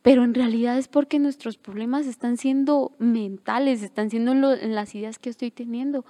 pero 0.00 0.24
en 0.24 0.32
realidad 0.32 0.78
es 0.78 0.88
porque 0.88 1.18
nuestros 1.18 1.58
problemas 1.58 2.06
están 2.06 2.38
siendo 2.38 2.92
mentales, 2.98 3.82
están 3.82 4.08
siendo 4.08 4.32
en 4.32 4.74
las 4.74 4.94
ideas 4.94 5.18
que 5.18 5.28
estoy 5.28 5.50
teniendo. 5.50 6.06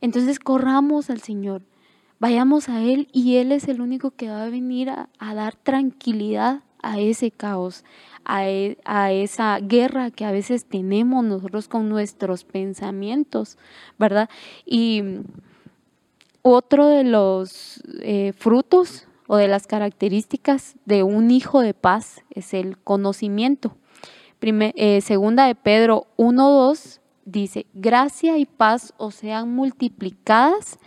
Entonces 0.00 0.38
corramos 0.38 1.10
al 1.10 1.20
Señor 1.20 1.62
Vayamos 2.20 2.68
a 2.68 2.82
Él 2.82 3.08
y 3.12 3.36
Él 3.36 3.52
es 3.52 3.68
el 3.68 3.80
único 3.80 4.10
que 4.10 4.28
va 4.28 4.42
a 4.42 4.50
venir 4.50 4.90
a, 4.90 5.08
dar 5.20 5.54
tranquilidad 5.54 6.62
a 6.82 6.98
ese 6.98 7.30
caos, 7.30 7.84
a, 8.28 8.48
e, 8.48 8.78
a, 8.84 9.10
esa 9.10 9.58
guerra 9.58 10.12
que 10.12 10.24
a 10.24 10.30
veces 10.30 10.66
tenemos 10.66 11.24
nosotros 11.24 11.66
con 11.66 11.88
nuestros 11.88 12.44
pensamientos, 12.44 13.58
¿verdad? 13.98 14.28
Y 14.64 15.02
otro 16.42 16.86
de 16.86 17.04
los 17.04 17.82
eh, 18.00 18.32
frutos 18.36 19.08
o 19.26 19.36
de 19.36 19.48
las 19.48 19.66
características 19.66 20.76
de 20.84 21.02
un 21.02 21.30
hijo 21.30 21.60
de 21.60 21.74
paz 21.74 22.22
es 22.30 22.54
el 22.54 22.78
conocimiento. 22.78 23.76
Eh, 24.40 25.00
segunda 25.00 25.46
de 25.46 25.54
Pedro 25.54 26.06
1.2 26.16 27.00
dice, 27.24 27.66
gracia 27.74 28.38
y 28.38 28.46
paz 28.46 28.94
os 28.98 29.16
sean 29.16 29.54
multiplicadas 29.54 30.78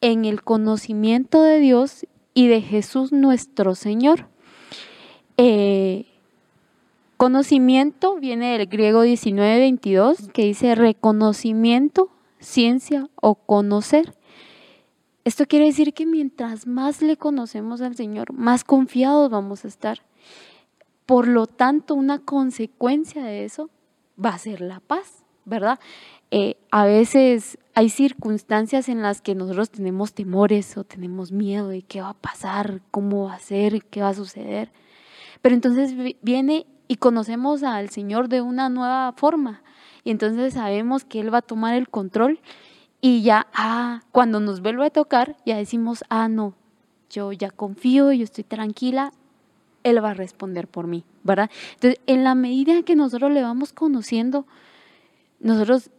en 0.00 0.26
el 0.26 0.42
conocimiento 0.42 1.42
de 1.42 1.58
Dios 1.60 2.06
y 2.34 2.48
de 2.48 2.60
Jesús 2.60 3.10
nuestro 3.10 3.74
Señor. 3.74 4.28
Eh, 5.36 6.06
Conocimiento 7.24 8.16
viene 8.16 8.58
del 8.58 8.66
griego 8.66 9.00
1922, 9.00 10.28
que 10.34 10.42
dice 10.42 10.74
reconocimiento, 10.74 12.10
ciencia 12.38 13.08
o 13.14 13.34
conocer. 13.34 14.14
Esto 15.24 15.46
quiere 15.46 15.64
decir 15.64 15.94
que 15.94 16.04
mientras 16.04 16.66
más 16.66 17.00
le 17.00 17.16
conocemos 17.16 17.80
al 17.80 17.96
Señor, 17.96 18.34
más 18.34 18.62
confiados 18.62 19.30
vamos 19.30 19.64
a 19.64 19.68
estar. 19.68 20.02
Por 21.06 21.26
lo 21.26 21.46
tanto, 21.46 21.94
una 21.94 22.18
consecuencia 22.18 23.24
de 23.24 23.46
eso 23.46 23.70
va 24.22 24.34
a 24.34 24.38
ser 24.38 24.60
la 24.60 24.80
paz, 24.80 25.24
¿verdad? 25.46 25.80
Eh, 26.30 26.58
a 26.70 26.84
veces 26.84 27.56
hay 27.74 27.88
circunstancias 27.88 28.90
en 28.90 29.00
las 29.00 29.22
que 29.22 29.34
nosotros 29.34 29.70
tenemos 29.70 30.12
temores 30.12 30.76
o 30.76 30.84
tenemos 30.84 31.32
miedo 31.32 31.68
de 31.68 31.80
qué 31.80 32.02
va 32.02 32.10
a 32.10 32.20
pasar, 32.20 32.82
cómo 32.90 33.28
va 33.28 33.36
a 33.36 33.38
ser, 33.38 33.82
qué 33.86 34.02
va 34.02 34.10
a 34.10 34.14
suceder. 34.14 34.72
Pero 35.40 35.54
entonces 35.54 35.94
viene 36.20 36.66
y 36.88 36.96
conocemos 36.96 37.62
al 37.62 37.90
Señor 37.90 38.28
de 38.28 38.40
una 38.40 38.68
nueva 38.68 39.12
forma. 39.12 39.62
Y 40.04 40.10
entonces 40.10 40.54
sabemos 40.54 41.04
que 41.04 41.20
Él 41.20 41.32
va 41.32 41.38
a 41.38 41.42
tomar 41.42 41.74
el 41.74 41.88
control 41.88 42.40
y 43.00 43.22
ya, 43.22 43.46
ah, 43.54 44.02
cuando 44.12 44.40
nos 44.40 44.60
vuelve 44.60 44.86
a 44.86 44.90
tocar, 44.90 45.36
ya 45.44 45.56
decimos, 45.56 46.04
ah, 46.08 46.28
no, 46.28 46.54
yo 47.10 47.32
ya 47.32 47.50
confío, 47.50 48.12
yo 48.12 48.24
estoy 48.24 48.44
tranquila, 48.44 49.12
Él 49.82 50.02
va 50.02 50.10
a 50.10 50.14
responder 50.14 50.68
por 50.68 50.86
mí, 50.86 51.04
¿verdad? 51.22 51.50
Entonces, 51.74 52.00
en 52.06 52.24
la 52.24 52.34
medida 52.34 52.82
que 52.82 52.96
nosotros 52.96 53.30
le 53.30 53.42
vamos 53.42 53.72
conociendo, 53.72 54.46
nosotros 55.40 55.90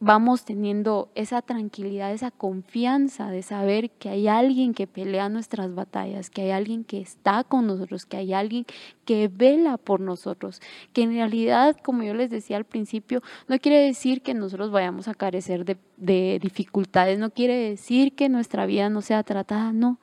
vamos 0.00 0.46
teniendo 0.46 1.10
esa 1.14 1.42
tranquilidad, 1.42 2.12
esa 2.12 2.30
confianza 2.30 3.30
de 3.30 3.42
saber 3.42 3.90
que 3.90 4.08
hay 4.08 4.28
alguien 4.28 4.72
que 4.72 4.86
pelea 4.86 5.28
nuestras 5.28 5.74
batallas, 5.74 6.30
que 6.30 6.40
hay 6.42 6.50
alguien 6.50 6.84
que 6.84 7.00
está 7.00 7.44
con 7.44 7.66
nosotros, 7.66 8.06
que 8.06 8.16
hay 8.16 8.32
alguien 8.32 8.64
que 9.04 9.28
vela 9.28 9.76
por 9.76 10.00
nosotros, 10.00 10.62
que 10.94 11.02
en 11.02 11.12
realidad, 11.12 11.76
como 11.84 12.02
yo 12.02 12.14
les 12.14 12.30
decía 12.30 12.56
al 12.56 12.64
principio, 12.64 13.22
no 13.46 13.58
quiere 13.58 13.78
decir 13.84 14.22
que 14.22 14.32
nosotros 14.32 14.70
vayamos 14.70 15.06
a 15.06 15.14
carecer 15.14 15.66
de, 15.66 15.76
de 15.98 16.38
dificultades, 16.42 17.18
no 17.18 17.30
quiere 17.30 17.54
decir 17.56 18.14
que 18.14 18.30
nuestra 18.30 18.64
vida 18.64 18.88
no 18.88 19.02
sea 19.02 19.22
tratada, 19.22 19.72
no. 19.74 19.98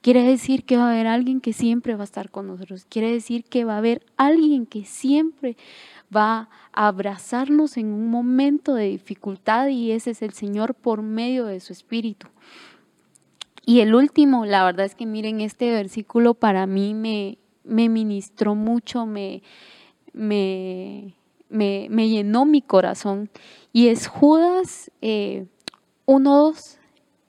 Quiere 0.00 0.22
decir 0.22 0.64
que 0.64 0.76
va 0.76 0.88
a 0.88 0.92
haber 0.92 1.08
alguien 1.08 1.40
que 1.40 1.52
siempre 1.52 1.96
va 1.96 2.02
a 2.02 2.04
estar 2.04 2.30
con 2.30 2.46
nosotros. 2.46 2.86
Quiere 2.88 3.10
decir 3.12 3.44
que 3.44 3.64
va 3.64 3.74
a 3.74 3.78
haber 3.78 4.06
alguien 4.16 4.64
que 4.64 4.84
siempre 4.84 5.56
va 6.14 6.48
a 6.72 6.86
abrazarnos 6.86 7.76
en 7.76 7.86
un 7.86 8.08
momento 8.08 8.74
de 8.74 8.84
dificultad 8.84 9.68
y 9.68 9.90
ese 9.90 10.12
es 10.12 10.22
el 10.22 10.32
Señor 10.32 10.74
por 10.74 11.02
medio 11.02 11.46
de 11.46 11.58
su 11.58 11.72
Espíritu. 11.72 12.28
Y 13.66 13.80
el 13.80 13.94
último, 13.94 14.46
la 14.46 14.64
verdad 14.64 14.86
es 14.86 14.94
que 14.94 15.04
miren, 15.04 15.40
este 15.40 15.70
versículo 15.70 16.34
para 16.34 16.66
mí 16.66 16.94
me, 16.94 17.38
ministró 17.64 18.54
mucho, 18.54 19.04
me, 19.04 19.42
llenó 21.50 22.44
mi 22.46 22.62
corazón. 22.62 23.28
Y 23.72 23.88
es 23.88 24.06
Judas 24.06 24.90
1, 25.02 25.02
eh, 25.02 25.46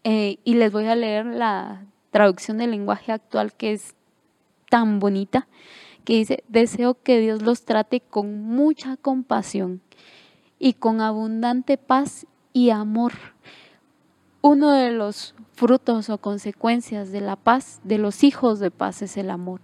eh, 0.06 0.38
y 0.46 0.54
les 0.54 0.72
voy 0.72 0.86
a 0.86 0.96
leer 0.96 1.26
la 1.26 1.86
traducción 2.12 2.58
del 2.58 2.72
lenguaje 2.72 3.12
actual 3.12 3.54
que 3.54 3.74
es 3.74 3.96
tan 4.70 5.00
bonita 5.00 5.48
que 6.04 6.14
dice, 6.16 6.44
deseo 6.48 7.02
que 7.02 7.20
Dios 7.20 7.42
los 7.42 7.66
trate 7.66 8.00
con 8.00 8.42
mucha 8.42 8.98
compasión 8.98 9.82
y 10.58 10.74
con 10.74 11.02
abundante 11.02 11.78
paz 11.78 12.26
y 12.54 12.72
amor. 12.72 13.14
Uno 14.42 14.72
de 14.72 14.92
los 14.92 15.36
frutos 15.54 16.10
o 16.10 16.18
consecuencias 16.18 17.12
de 17.12 17.22
la 17.22 17.36
paz, 17.36 17.82
de 17.84 17.98
los 17.98 18.24
hijos 18.24 18.60
de 18.60 18.72
paz, 18.72 19.02
es 19.02 19.18
el 19.18 19.30
amor. 19.30 19.62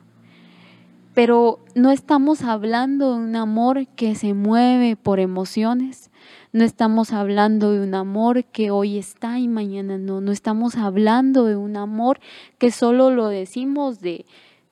Pero 1.13 1.59
no 1.75 1.91
estamos 1.91 2.43
hablando 2.43 3.13
de 3.13 3.19
un 3.19 3.35
amor 3.37 3.87
que 3.87 4.15
se 4.15 4.33
mueve 4.33 4.97
por 4.97 5.19
emociones, 5.19 6.11
no 6.55 6.63
estamos 6.63 7.11
hablando 7.11 7.73
de 7.73 7.81
un 7.81 7.95
amor 7.95 8.45
que 8.45 8.71
hoy 8.71 8.97
está 8.97 9.39
y 9.39 9.49
mañana 9.49 9.97
no, 9.97 10.21
no 10.21 10.31
estamos 10.31 10.77
hablando 10.77 11.43
de 11.43 11.57
un 11.57 11.75
amor 11.75 12.21
que 12.57 12.71
solo 12.71 13.09
lo 13.09 13.27
decimos 13.27 13.99
de, 13.99 14.25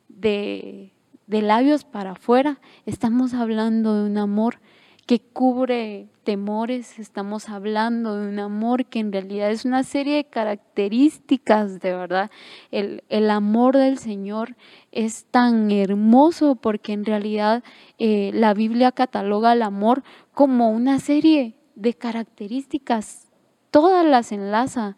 de 0.08 0.92
labios 1.28 1.84
para 1.84 2.12
afuera, 2.12 2.62
estamos 2.86 3.34
hablando 3.34 3.96
de 3.96 4.10
un 4.10 4.18
amor 4.18 4.60
que 5.06 5.20
cubre 5.20 6.08
temores, 6.24 7.00
estamos 7.00 7.50
hablando 7.50 8.16
de 8.16 8.30
un 8.30 8.40
amor 8.40 8.86
que 8.86 9.00
en 9.00 9.12
realidad 9.12 9.52
es 9.52 9.66
una 9.66 9.84
serie 9.84 10.16
de 10.16 10.24
características, 10.24 11.82
de 11.82 11.94
verdad. 11.94 12.32
El, 12.72 13.04
el 13.10 13.30
amor 13.30 13.76
del 13.76 13.98
Señor 13.98 14.56
es 14.94 15.26
tan 15.26 15.70
hermoso 15.70 16.56
porque 16.56 16.94
en 16.94 17.04
realidad 17.04 17.62
eh, 18.00 18.32
la 18.34 18.54
Biblia 18.54 18.94
cataloga 18.94 19.52
el 19.52 19.64
amor 19.64 20.04
como 20.34 20.70
una 20.70 21.00
serie 21.00 21.58
de 21.76 21.94
características, 21.94 23.32
todas 23.72 24.06
las 24.06 24.32
enlaza, 24.32 24.96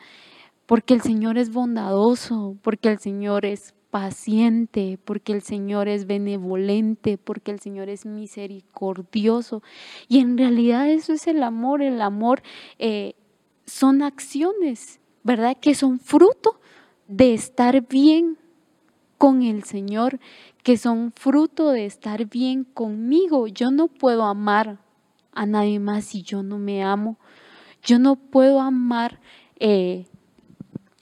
porque 0.66 0.94
el 0.94 1.02
Señor 1.02 1.38
es 1.38 1.52
bondadoso, 1.52 2.58
porque 2.62 2.90
el 2.90 3.00
Señor 3.00 3.46
es 3.46 3.74
paciente, 3.96 5.00
porque 5.06 5.32
el 5.32 5.42
Señor 5.42 5.88
es 5.88 6.06
benevolente, 6.06 7.18
porque 7.18 7.52
el 7.52 7.62
Señor 7.62 7.88
es 7.88 8.06
misericordioso. 8.06 9.64
Y 10.10 10.20
en 10.20 10.38
realidad 10.38 10.90
eso 10.90 11.14
es 11.14 11.28
el 11.28 11.42
amor. 11.44 11.82
El 11.82 12.02
amor 12.02 12.42
eh, 12.78 13.14
son 13.66 14.02
acciones, 14.02 15.00
¿verdad? 15.24 15.56
Que 15.62 15.76
son 15.76 16.00
fruto 16.00 16.60
de 17.08 17.34
estar 17.34 17.88
bien 17.88 18.38
con 19.18 19.44
el 19.44 19.64
Señor, 19.64 20.20
que 20.62 20.76
son 20.76 21.14
fruto 21.14 21.72
de 21.72 21.86
estar 21.86 22.26
bien 22.26 22.66
conmigo. 22.66 23.48
Yo 23.48 23.72
no 23.72 23.88
puedo 23.88 24.26
amar 24.26 24.80
a 25.36 25.46
nadie 25.46 25.80
más 25.80 26.06
si 26.06 26.24
yo 26.24 26.42
no 26.42 26.58
me 26.58 26.84
amo. 26.84 27.18
Yo 27.84 28.00
no 28.00 28.16
puedo 28.16 28.62
amar 28.62 29.20
eh, 29.60 30.08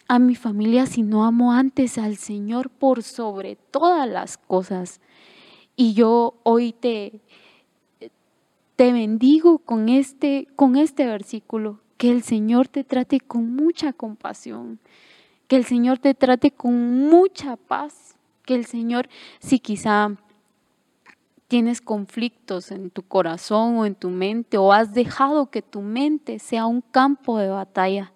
a 0.08 0.20
mi 0.20 0.36
familia 0.36 0.86
si 0.86 1.02
no 1.02 1.24
amo 1.24 1.54
antes 1.54 1.98
al 1.98 2.18
Señor 2.18 2.70
por 2.70 3.04
sobre 3.04 3.56
todas 3.56 4.08
las 4.10 4.38
cosas. 4.38 5.00
Y 5.76 5.94
yo 5.94 6.36
hoy 6.44 6.74
te, 6.74 7.22
te 8.76 8.92
bendigo 8.92 9.60
con 9.60 9.90
este, 9.90 10.48
con 10.56 10.76
este 10.76 11.06
versículo, 11.06 11.80
que 11.98 12.12
el 12.12 12.22
Señor 12.22 12.68
te 12.68 12.84
trate 12.84 13.20
con 13.20 13.56
mucha 13.56 13.94
compasión, 13.94 14.80
que 15.48 15.56
el 15.56 15.66
Señor 15.66 16.00
te 16.00 16.14
trate 16.14 16.52
con 16.52 17.08
mucha 17.08 17.56
paz, 17.56 18.16
que 18.46 18.56
el 18.56 18.66
Señor, 18.66 19.08
si 19.40 19.60
quizá 19.60 20.18
tienes 21.54 21.82
conflictos 21.82 22.72
en 22.72 22.90
tu 22.90 23.04
corazón 23.04 23.78
o 23.78 23.86
en 23.86 23.94
tu 23.94 24.10
mente, 24.10 24.58
o 24.58 24.74
has 24.74 24.96
dejado 24.96 25.52
que 25.52 25.62
tu 25.62 25.82
mente 25.82 26.40
sea 26.40 26.66
un 26.66 26.82
campo 26.82 27.38
de 27.38 27.48
batalla, 27.48 28.12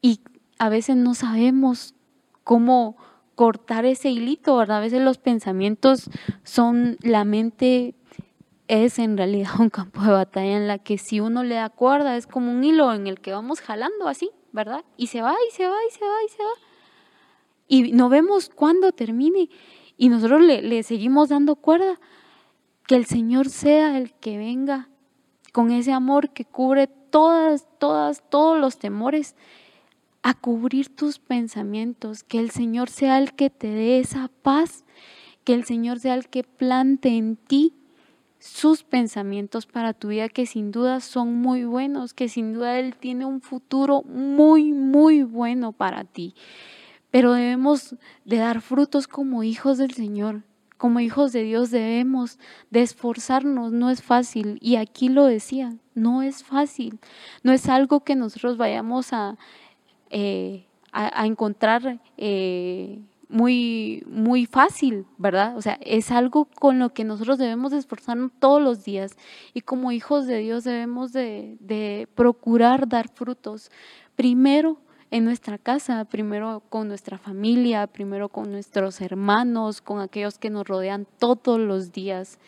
y 0.00 0.20
a 0.58 0.70
veces 0.70 0.96
no 0.96 1.12
sabemos 1.12 1.94
cómo 2.42 2.96
cortar 3.34 3.84
ese 3.84 4.08
hilito, 4.08 4.56
¿verdad? 4.56 4.78
A 4.78 4.80
veces 4.80 5.02
los 5.02 5.18
pensamientos 5.18 6.08
son, 6.42 6.96
la 7.02 7.26
mente 7.26 7.94
es 8.68 8.98
en 8.98 9.18
realidad 9.18 9.50
un 9.60 9.68
campo 9.68 10.00
de 10.00 10.12
batalla 10.12 10.56
en 10.56 10.66
la 10.66 10.78
que 10.78 10.96
si 10.96 11.20
uno 11.20 11.42
le 11.42 11.56
da 11.56 11.68
cuerda 11.68 12.16
es 12.16 12.26
como 12.26 12.50
un 12.52 12.64
hilo 12.64 12.94
en 12.94 13.06
el 13.06 13.20
que 13.20 13.32
vamos 13.32 13.60
jalando 13.60 14.08
así, 14.08 14.30
¿verdad? 14.52 14.82
Y 14.96 15.08
se 15.08 15.20
va 15.20 15.34
y 15.46 15.54
se 15.54 15.66
va 15.66 15.76
y 15.86 15.92
se 15.92 16.06
va 16.06 16.24
y 16.24 16.28
se 16.30 16.42
va. 16.42 16.52
Y 17.68 17.92
no 17.92 18.08
vemos 18.08 18.48
cuándo 18.48 18.92
termine 18.92 19.50
y 19.98 20.08
nosotros 20.08 20.40
le, 20.40 20.62
le 20.62 20.82
seguimos 20.82 21.28
dando 21.28 21.56
cuerda. 21.56 22.00
Que 22.90 22.96
el 22.96 23.06
Señor 23.06 23.48
sea 23.48 23.96
el 23.96 24.12
que 24.14 24.36
venga 24.36 24.88
con 25.52 25.70
ese 25.70 25.92
amor 25.92 26.30
que 26.30 26.44
cubre 26.44 26.88
todas, 26.88 27.68
todas, 27.78 28.28
todos 28.28 28.58
los 28.58 28.80
temores 28.80 29.36
a 30.24 30.34
cubrir 30.34 30.88
tus 30.88 31.20
pensamientos, 31.20 32.24
que 32.24 32.40
el 32.40 32.50
Señor 32.50 32.90
sea 32.90 33.18
el 33.18 33.34
que 33.34 33.48
te 33.48 33.68
dé 33.68 34.00
esa 34.00 34.28
paz, 34.42 34.84
que 35.44 35.54
el 35.54 35.62
Señor 35.62 36.00
sea 36.00 36.14
el 36.14 36.26
que 36.26 36.42
plante 36.42 37.10
en 37.10 37.36
ti 37.36 37.74
sus 38.40 38.82
pensamientos 38.82 39.66
para 39.66 39.92
tu 39.92 40.08
vida, 40.08 40.28
que 40.28 40.46
sin 40.46 40.72
duda 40.72 40.98
son 40.98 41.36
muy 41.36 41.62
buenos, 41.64 42.12
que 42.12 42.28
sin 42.28 42.54
duda 42.54 42.80
Él 42.80 42.96
tiene 42.96 43.24
un 43.24 43.40
futuro 43.40 44.02
muy, 44.02 44.72
muy 44.72 45.22
bueno 45.22 45.70
para 45.70 46.02
ti. 46.02 46.34
Pero 47.12 47.34
debemos 47.34 47.94
de 48.24 48.38
dar 48.38 48.60
frutos 48.60 49.06
como 49.06 49.44
hijos 49.44 49.78
del 49.78 49.92
Señor, 49.92 50.42
como 50.80 50.98
hijos 51.00 51.32
de 51.32 51.42
Dios 51.42 51.70
debemos 51.70 52.38
de 52.70 52.80
esforzarnos, 52.80 53.70
no 53.70 53.90
es 53.90 54.00
fácil. 54.02 54.56
Y 54.62 54.76
aquí 54.76 55.10
lo 55.10 55.26
decía, 55.26 55.76
no 55.94 56.22
es 56.22 56.42
fácil, 56.42 56.98
no 57.42 57.52
es 57.52 57.68
algo 57.68 58.00
que 58.00 58.16
nosotros 58.16 58.56
vayamos 58.56 59.12
a 59.12 59.36
eh, 60.08 60.64
a, 60.92 61.26
encontrar 61.26 62.00
eh, 62.16 63.00
muy, 63.28 64.02
muy 64.08 64.46
fácil, 64.46 65.06
¿verdad? 65.18 65.56
O 65.56 65.62
sea, 65.62 65.78
es 65.82 66.10
algo 66.10 66.46
con 66.46 66.78
lo 66.78 66.94
que 66.94 67.04
nosotros 67.04 67.38
debemos 67.38 67.72
esforzarnos 67.72 68.32
todos 68.40 68.60
los 68.62 68.82
días 68.82 69.12
y 69.54 69.60
como 69.60 69.92
hijos 69.92 70.26
de 70.26 70.38
Dios 70.38 70.64
debemos 70.64 71.12
de, 71.12 71.58
de 71.60 72.08
procurar 72.14 72.88
dar 72.88 73.08
frutos. 73.08 73.70
Primero, 74.16 74.78
en 75.10 75.24
nuestra 75.24 75.58
casa, 75.58 76.04
primero 76.04 76.62
con 76.68 76.88
nuestra 76.88 77.18
familia, 77.18 77.86
primero 77.86 78.28
con 78.28 78.50
nuestros 78.52 79.00
hermanos, 79.00 79.80
con 79.80 80.00
aquellos 80.00 80.38
que 80.38 80.50
nos 80.50 80.66
rodean 80.66 81.06
todos 81.18 81.58
los 81.58 81.92
días, 81.92 82.38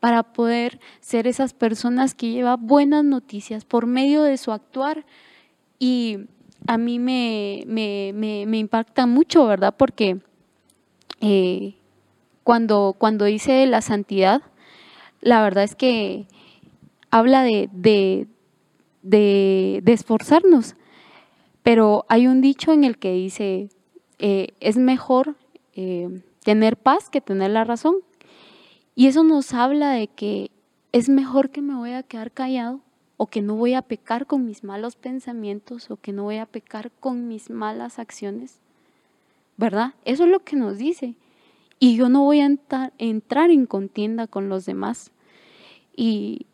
para 0.00 0.22
poder 0.22 0.80
ser 1.00 1.26
esas 1.26 1.52
personas 1.52 2.14
que 2.14 2.30
llevan 2.30 2.66
buenas 2.66 3.04
noticias 3.04 3.64
por 3.66 3.86
medio 3.86 4.22
de 4.22 4.38
su 4.38 4.50
actuar. 4.50 5.04
Y 5.78 6.20
a 6.66 6.78
mí 6.78 6.98
me, 6.98 7.64
me, 7.66 8.58
impacta 8.58 9.06
mucho, 9.06 9.46
¿verdad? 9.46 9.74
Porque 9.76 10.20
eh, 11.20 11.74
cuando, 12.44 12.94
cuando 12.98 13.26
dice 13.26 13.66
la 13.66 13.82
santidad, 13.82 14.42
la 15.20 15.42
verdad 15.42 15.64
es 15.64 15.74
que 15.74 16.26
habla 17.10 17.42
de, 17.42 17.68
de, 17.72 18.26
de, 19.02 19.92
esforzarnos, 19.92 20.76
pero 21.62 22.04
hay 22.08 22.26
un 22.26 22.40
dicho 22.40 22.72
en 22.72 22.84
el 22.84 22.98
que 22.98 23.12
dice, 23.12 23.68
eh, 24.18 24.48
es 24.60 24.76
mejor 24.76 25.36
eh, 25.74 26.22
tener 26.44 26.76
paz 26.76 27.10
que 27.10 27.20
tener 27.20 27.50
la 27.50 27.64
razón. 27.64 27.96
Y 28.94 29.06
eso 29.06 29.24
nos 29.24 29.52
habla 29.54 29.92
de 29.92 30.08
que 30.08 30.50
es 30.92 31.08
mejor 31.08 31.50
que 31.50 31.62
me 31.62 31.74
voy 31.74 31.92
a 31.92 32.02
quedar 32.02 32.32
callado 32.32 32.80
o 33.16 33.26
que 33.26 33.42
no 33.42 33.54
voy 33.54 33.74
a 33.74 33.82
pecar 33.82 34.26
con 34.26 34.46
mis 34.46 34.64
malos 34.64 34.96
pensamientos 34.96 35.90
o 35.90 35.96
que 35.96 36.12
no 36.12 36.24
voy 36.24 36.38
a 36.38 36.46
pecar 36.46 36.90
con 37.00 37.28
mis 37.28 37.50
malas 37.50 37.98
acciones. 37.98 38.60
¿Verdad? 39.56 39.94
Eso 40.04 40.24
es 40.24 40.30
lo 40.30 40.40
que 40.40 40.56
nos 40.56 40.78
dice. 40.78 41.14
Y 41.78 41.96
yo 41.96 42.08
no 42.08 42.24
voy 42.24 42.40
a 42.40 42.46
entrar, 42.46 42.92
entrar 42.98 43.50
en 43.50 43.66
contienda 43.66 44.26
con 44.26 44.48
los 44.48 44.64
demás. 44.64 45.12
Y 45.94 46.46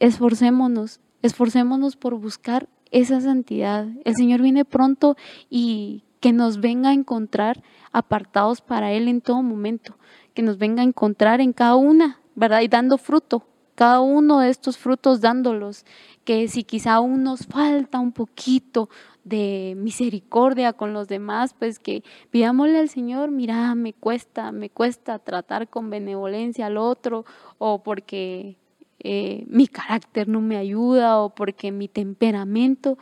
esforcémonos, 0.00 1.00
esforcémonos 1.22 1.96
por 1.96 2.14
buscar 2.14 2.68
esa 2.94 3.20
santidad. 3.20 3.88
El 4.04 4.14
Señor 4.14 4.40
viene 4.40 4.64
pronto 4.64 5.16
y 5.50 6.04
que 6.20 6.32
nos 6.32 6.60
venga 6.60 6.90
a 6.90 6.94
encontrar 6.94 7.62
apartados 7.92 8.60
para 8.60 8.92
Él 8.92 9.08
en 9.08 9.20
todo 9.20 9.42
momento, 9.42 9.98
que 10.32 10.42
nos 10.42 10.58
venga 10.58 10.80
a 10.80 10.86
encontrar 10.86 11.40
en 11.40 11.52
cada 11.52 11.74
una, 11.74 12.20
¿verdad? 12.36 12.60
Y 12.60 12.68
dando 12.68 12.96
fruto, 12.96 13.46
cada 13.74 14.00
uno 14.00 14.38
de 14.38 14.48
estos 14.48 14.78
frutos 14.78 15.20
dándolos, 15.20 15.84
que 16.24 16.46
si 16.46 16.62
quizá 16.62 16.94
aún 16.94 17.24
nos 17.24 17.46
falta 17.46 17.98
un 17.98 18.12
poquito 18.12 18.88
de 19.24 19.74
misericordia 19.76 20.72
con 20.72 20.92
los 20.92 21.08
demás, 21.08 21.52
pues 21.52 21.80
que 21.80 22.04
pidámosle 22.30 22.78
al 22.78 22.88
Señor, 22.88 23.32
mira, 23.32 23.74
me 23.74 23.92
cuesta, 23.92 24.52
me 24.52 24.70
cuesta 24.70 25.18
tratar 25.18 25.68
con 25.68 25.90
benevolencia 25.90 26.66
al 26.66 26.76
otro, 26.76 27.24
o 27.58 27.82
porque 27.82 28.56
eh, 29.04 29.44
mi 29.48 29.68
carácter 29.68 30.26
no 30.28 30.40
me 30.40 30.56
ayuda, 30.56 31.20
o 31.20 31.34
porque 31.34 31.70
mi 31.70 31.88
temperamento, 31.88 32.98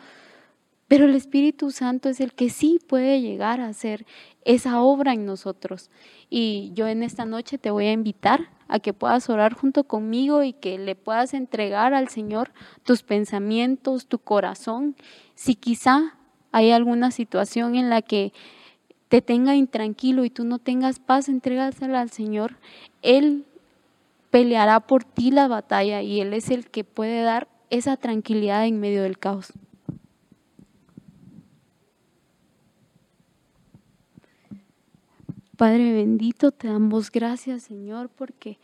pero 0.88 1.07
el 1.07 1.15
Espíritu 1.15 1.71
Santo 1.71 2.11
es 2.11 2.21
el 2.21 2.35
que 2.35 2.51
sí 2.51 2.79
puede 2.87 3.23
llegar 3.23 3.61
a 3.61 3.69
hacer 3.69 4.05
esa 4.45 4.83
obra 4.83 5.15
en 5.15 5.25
nosotros. 5.25 5.91
Y 6.29 6.73
yo 6.75 6.87
en 6.88 7.03
esta 7.03 7.25
noche 7.25 7.57
te 7.57 7.71
voy 7.71 7.87
a 7.87 7.93
invitar 7.93 8.51
a 8.69 8.79
que 8.79 8.93
puedas 8.93 9.31
orar 9.31 9.55
junto 9.55 9.85
conmigo 9.85 10.43
y 10.43 10.53
que 10.53 10.79
le 10.79 10.95
puedas 10.95 11.35
entregar 11.35 11.95
al 11.95 12.09
Señor 12.09 12.53
tus 12.85 13.03
pensamientos, 13.03 14.07
tu 14.07 14.19
corazón. 14.19 14.97
Si 15.35 15.55
quizá 15.55 16.19
hay 16.51 16.73
alguna 16.73 17.11
situación 17.11 17.75
en 17.77 17.88
la 17.88 18.03
que 18.03 18.33
te 19.09 19.23
tenga 19.23 19.55
intranquilo 19.55 20.25
y 20.25 20.31
tú 20.31 20.45
no 20.45 20.59
tengas 20.59 20.99
paz, 20.99 21.29
entrégasela 21.29 22.01
al 22.01 22.11
Señor. 22.11 22.57
Él 23.03 23.47
peleará 24.33 24.81
por 24.81 25.05
ti 25.05 25.31
la 25.31 25.47
batalla 25.47 26.01
y 26.01 26.23
Él 26.23 26.33
es 26.33 26.49
el 26.49 26.71
que 26.71 26.85
puede 26.85 27.23
dar 27.23 27.49
esa 27.68 27.99
tranquilidad 27.99 28.66
en 28.66 28.81
medio 28.81 29.03
del 29.03 29.18
caos. 29.18 29.53
Padre 35.59 35.92
bendito, 35.92 36.51
te 36.51 36.68
damos 36.68 37.12
gracias, 37.12 37.64
Señor, 37.64 38.09
porque 38.09 38.59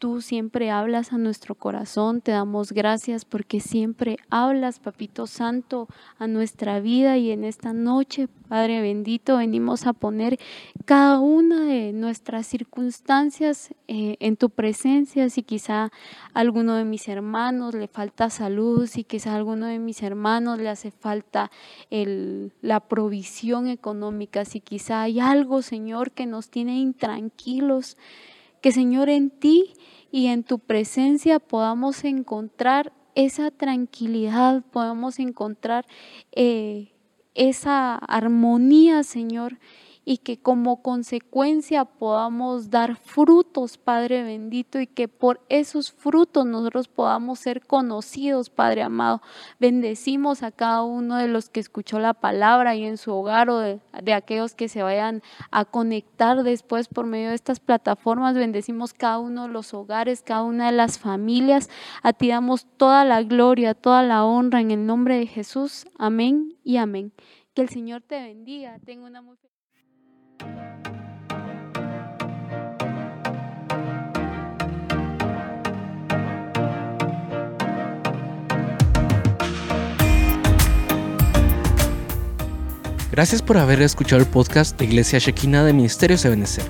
tú 0.00 0.22
siempre 0.22 0.70
hablas 0.70 1.12
a 1.12 1.18
nuestro 1.18 1.54
corazón, 1.54 2.22
te 2.22 2.32
damos 2.32 2.72
gracias 2.72 3.26
porque 3.26 3.60
siempre 3.60 4.16
hablas, 4.30 4.80
Papito 4.80 5.26
Santo, 5.26 5.88
a 6.18 6.26
nuestra 6.26 6.80
vida 6.80 7.18
y 7.18 7.30
en 7.30 7.44
esta 7.44 7.74
noche, 7.74 8.26
Padre 8.48 8.80
bendito, 8.80 9.36
venimos 9.36 9.86
a 9.86 9.92
poner 9.92 10.40
cada 10.86 11.20
una 11.20 11.66
de 11.66 11.92
nuestras 11.92 12.46
circunstancias 12.46 13.74
eh, 13.88 14.16
en 14.20 14.38
tu 14.38 14.48
presencia, 14.48 15.28
si 15.28 15.42
quizá 15.42 15.82
a 15.84 15.90
alguno 16.32 16.76
de 16.76 16.86
mis 16.86 17.06
hermanos 17.06 17.74
le 17.74 17.86
falta 17.86 18.30
salud, 18.30 18.86
si 18.86 19.04
quizá 19.04 19.32
a 19.32 19.36
alguno 19.36 19.66
de 19.66 19.78
mis 19.78 20.02
hermanos 20.02 20.58
le 20.58 20.70
hace 20.70 20.90
falta 20.90 21.50
la 21.90 22.80
provisión 22.80 23.68
económica, 23.68 24.46
si 24.46 24.60
quizá 24.60 25.02
hay 25.02 25.20
algo, 25.20 25.60
Señor, 25.60 26.12
que 26.12 26.24
nos 26.24 26.48
tiene 26.48 26.78
intranquilos, 26.78 27.98
que 28.60 28.72
Señor 28.72 29.08
en 29.08 29.30
ti 29.30 29.74
y 30.10 30.26
en 30.26 30.42
tu 30.42 30.58
presencia 30.58 31.38
podamos 31.38 32.04
encontrar 32.04 32.92
esa 33.14 33.50
tranquilidad, 33.50 34.62
podamos 34.70 35.18
encontrar 35.18 35.86
eh, 36.32 36.92
esa 37.34 37.96
armonía, 37.96 39.02
Señor, 39.02 39.58
y 40.04 40.18
que 40.18 40.40
como 40.40 40.82
consecuencia 40.82 41.84
podamos 41.84 42.70
dar 42.70 42.96
frutos, 42.96 43.78
Padre 43.78 44.22
bendito, 44.22 44.80
y 44.80 44.86
que 44.86 45.08
por 45.08 45.40
esos 45.48 45.92
frutos 45.92 46.46
nosotros 46.46 46.88
podamos 46.88 47.38
ser 47.38 47.66
conocidos, 47.66 48.50
Padre 48.50 48.82
amado. 48.82 49.20
Bendecimos 49.58 50.42
a 50.42 50.50
cada 50.50 50.82
uno 50.82 51.16
de 51.16 51.28
los 51.28 51.50
que 51.50 51.60
escuchó 51.60 51.98
la 51.98 52.14
palabra 52.14 52.74
y 52.74 52.84
en 52.84 52.96
su 52.96 53.12
hogar 53.12 53.50
o 53.50 53.58
de, 53.58 53.80
aquellos 54.14 54.54
que 54.54 54.68
se 54.68 54.82
vayan 54.82 55.22
a 55.50 55.64
conectar 55.64 56.42
después 56.42 56.88
por 56.88 57.06
medio 57.06 57.28
de 57.28 57.34
estas 57.34 57.60
plataformas. 57.60 58.34
Bendecimos 58.34 58.94
cada 58.94 59.18
uno 59.18 59.42
de 59.42 59.52
los 59.52 59.74
hogares, 59.74 60.22
cada 60.22 60.42
una 60.42 60.66
de 60.66 60.72
las 60.72 60.98
familias. 60.98 61.68
A 62.02 62.12
ti 62.12 62.28
damos 62.28 62.66
toda 62.76 63.04
la 63.04 63.22
gloria, 63.22 63.74
toda 63.74 64.02
la 64.02 64.24
honra 64.24 64.60
en 64.60 64.70
el 64.70 64.86
nombre 64.86 65.18
de 65.18 65.26
Jesús. 65.26 65.86
Amén 65.98 66.56
y 66.64 66.78
amén. 66.78 67.12
Que 67.54 67.62
el 67.62 67.68
Señor 67.68 68.02
te 68.02 68.20
bendiga. 68.20 68.78
Tengo 68.84 69.06
una 69.06 69.22
muy 69.22 69.36
Gracias 83.20 83.42
por 83.42 83.58
haber 83.58 83.82
escuchado 83.82 84.22
el 84.22 84.26
podcast 84.26 84.78
de 84.78 84.86
Iglesia 84.86 85.18
Shekina 85.18 85.62
de 85.62 85.74
Ministerios 85.74 86.24
Ebenezer. 86.24 86.64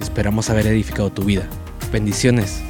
Esperamos 0.00 0.50
haber 0.50 0.66
edificado 0.66 1.12
tu 1.12 1.22
vida. 1.22 1.48
Bendiciones. 1.92 2.60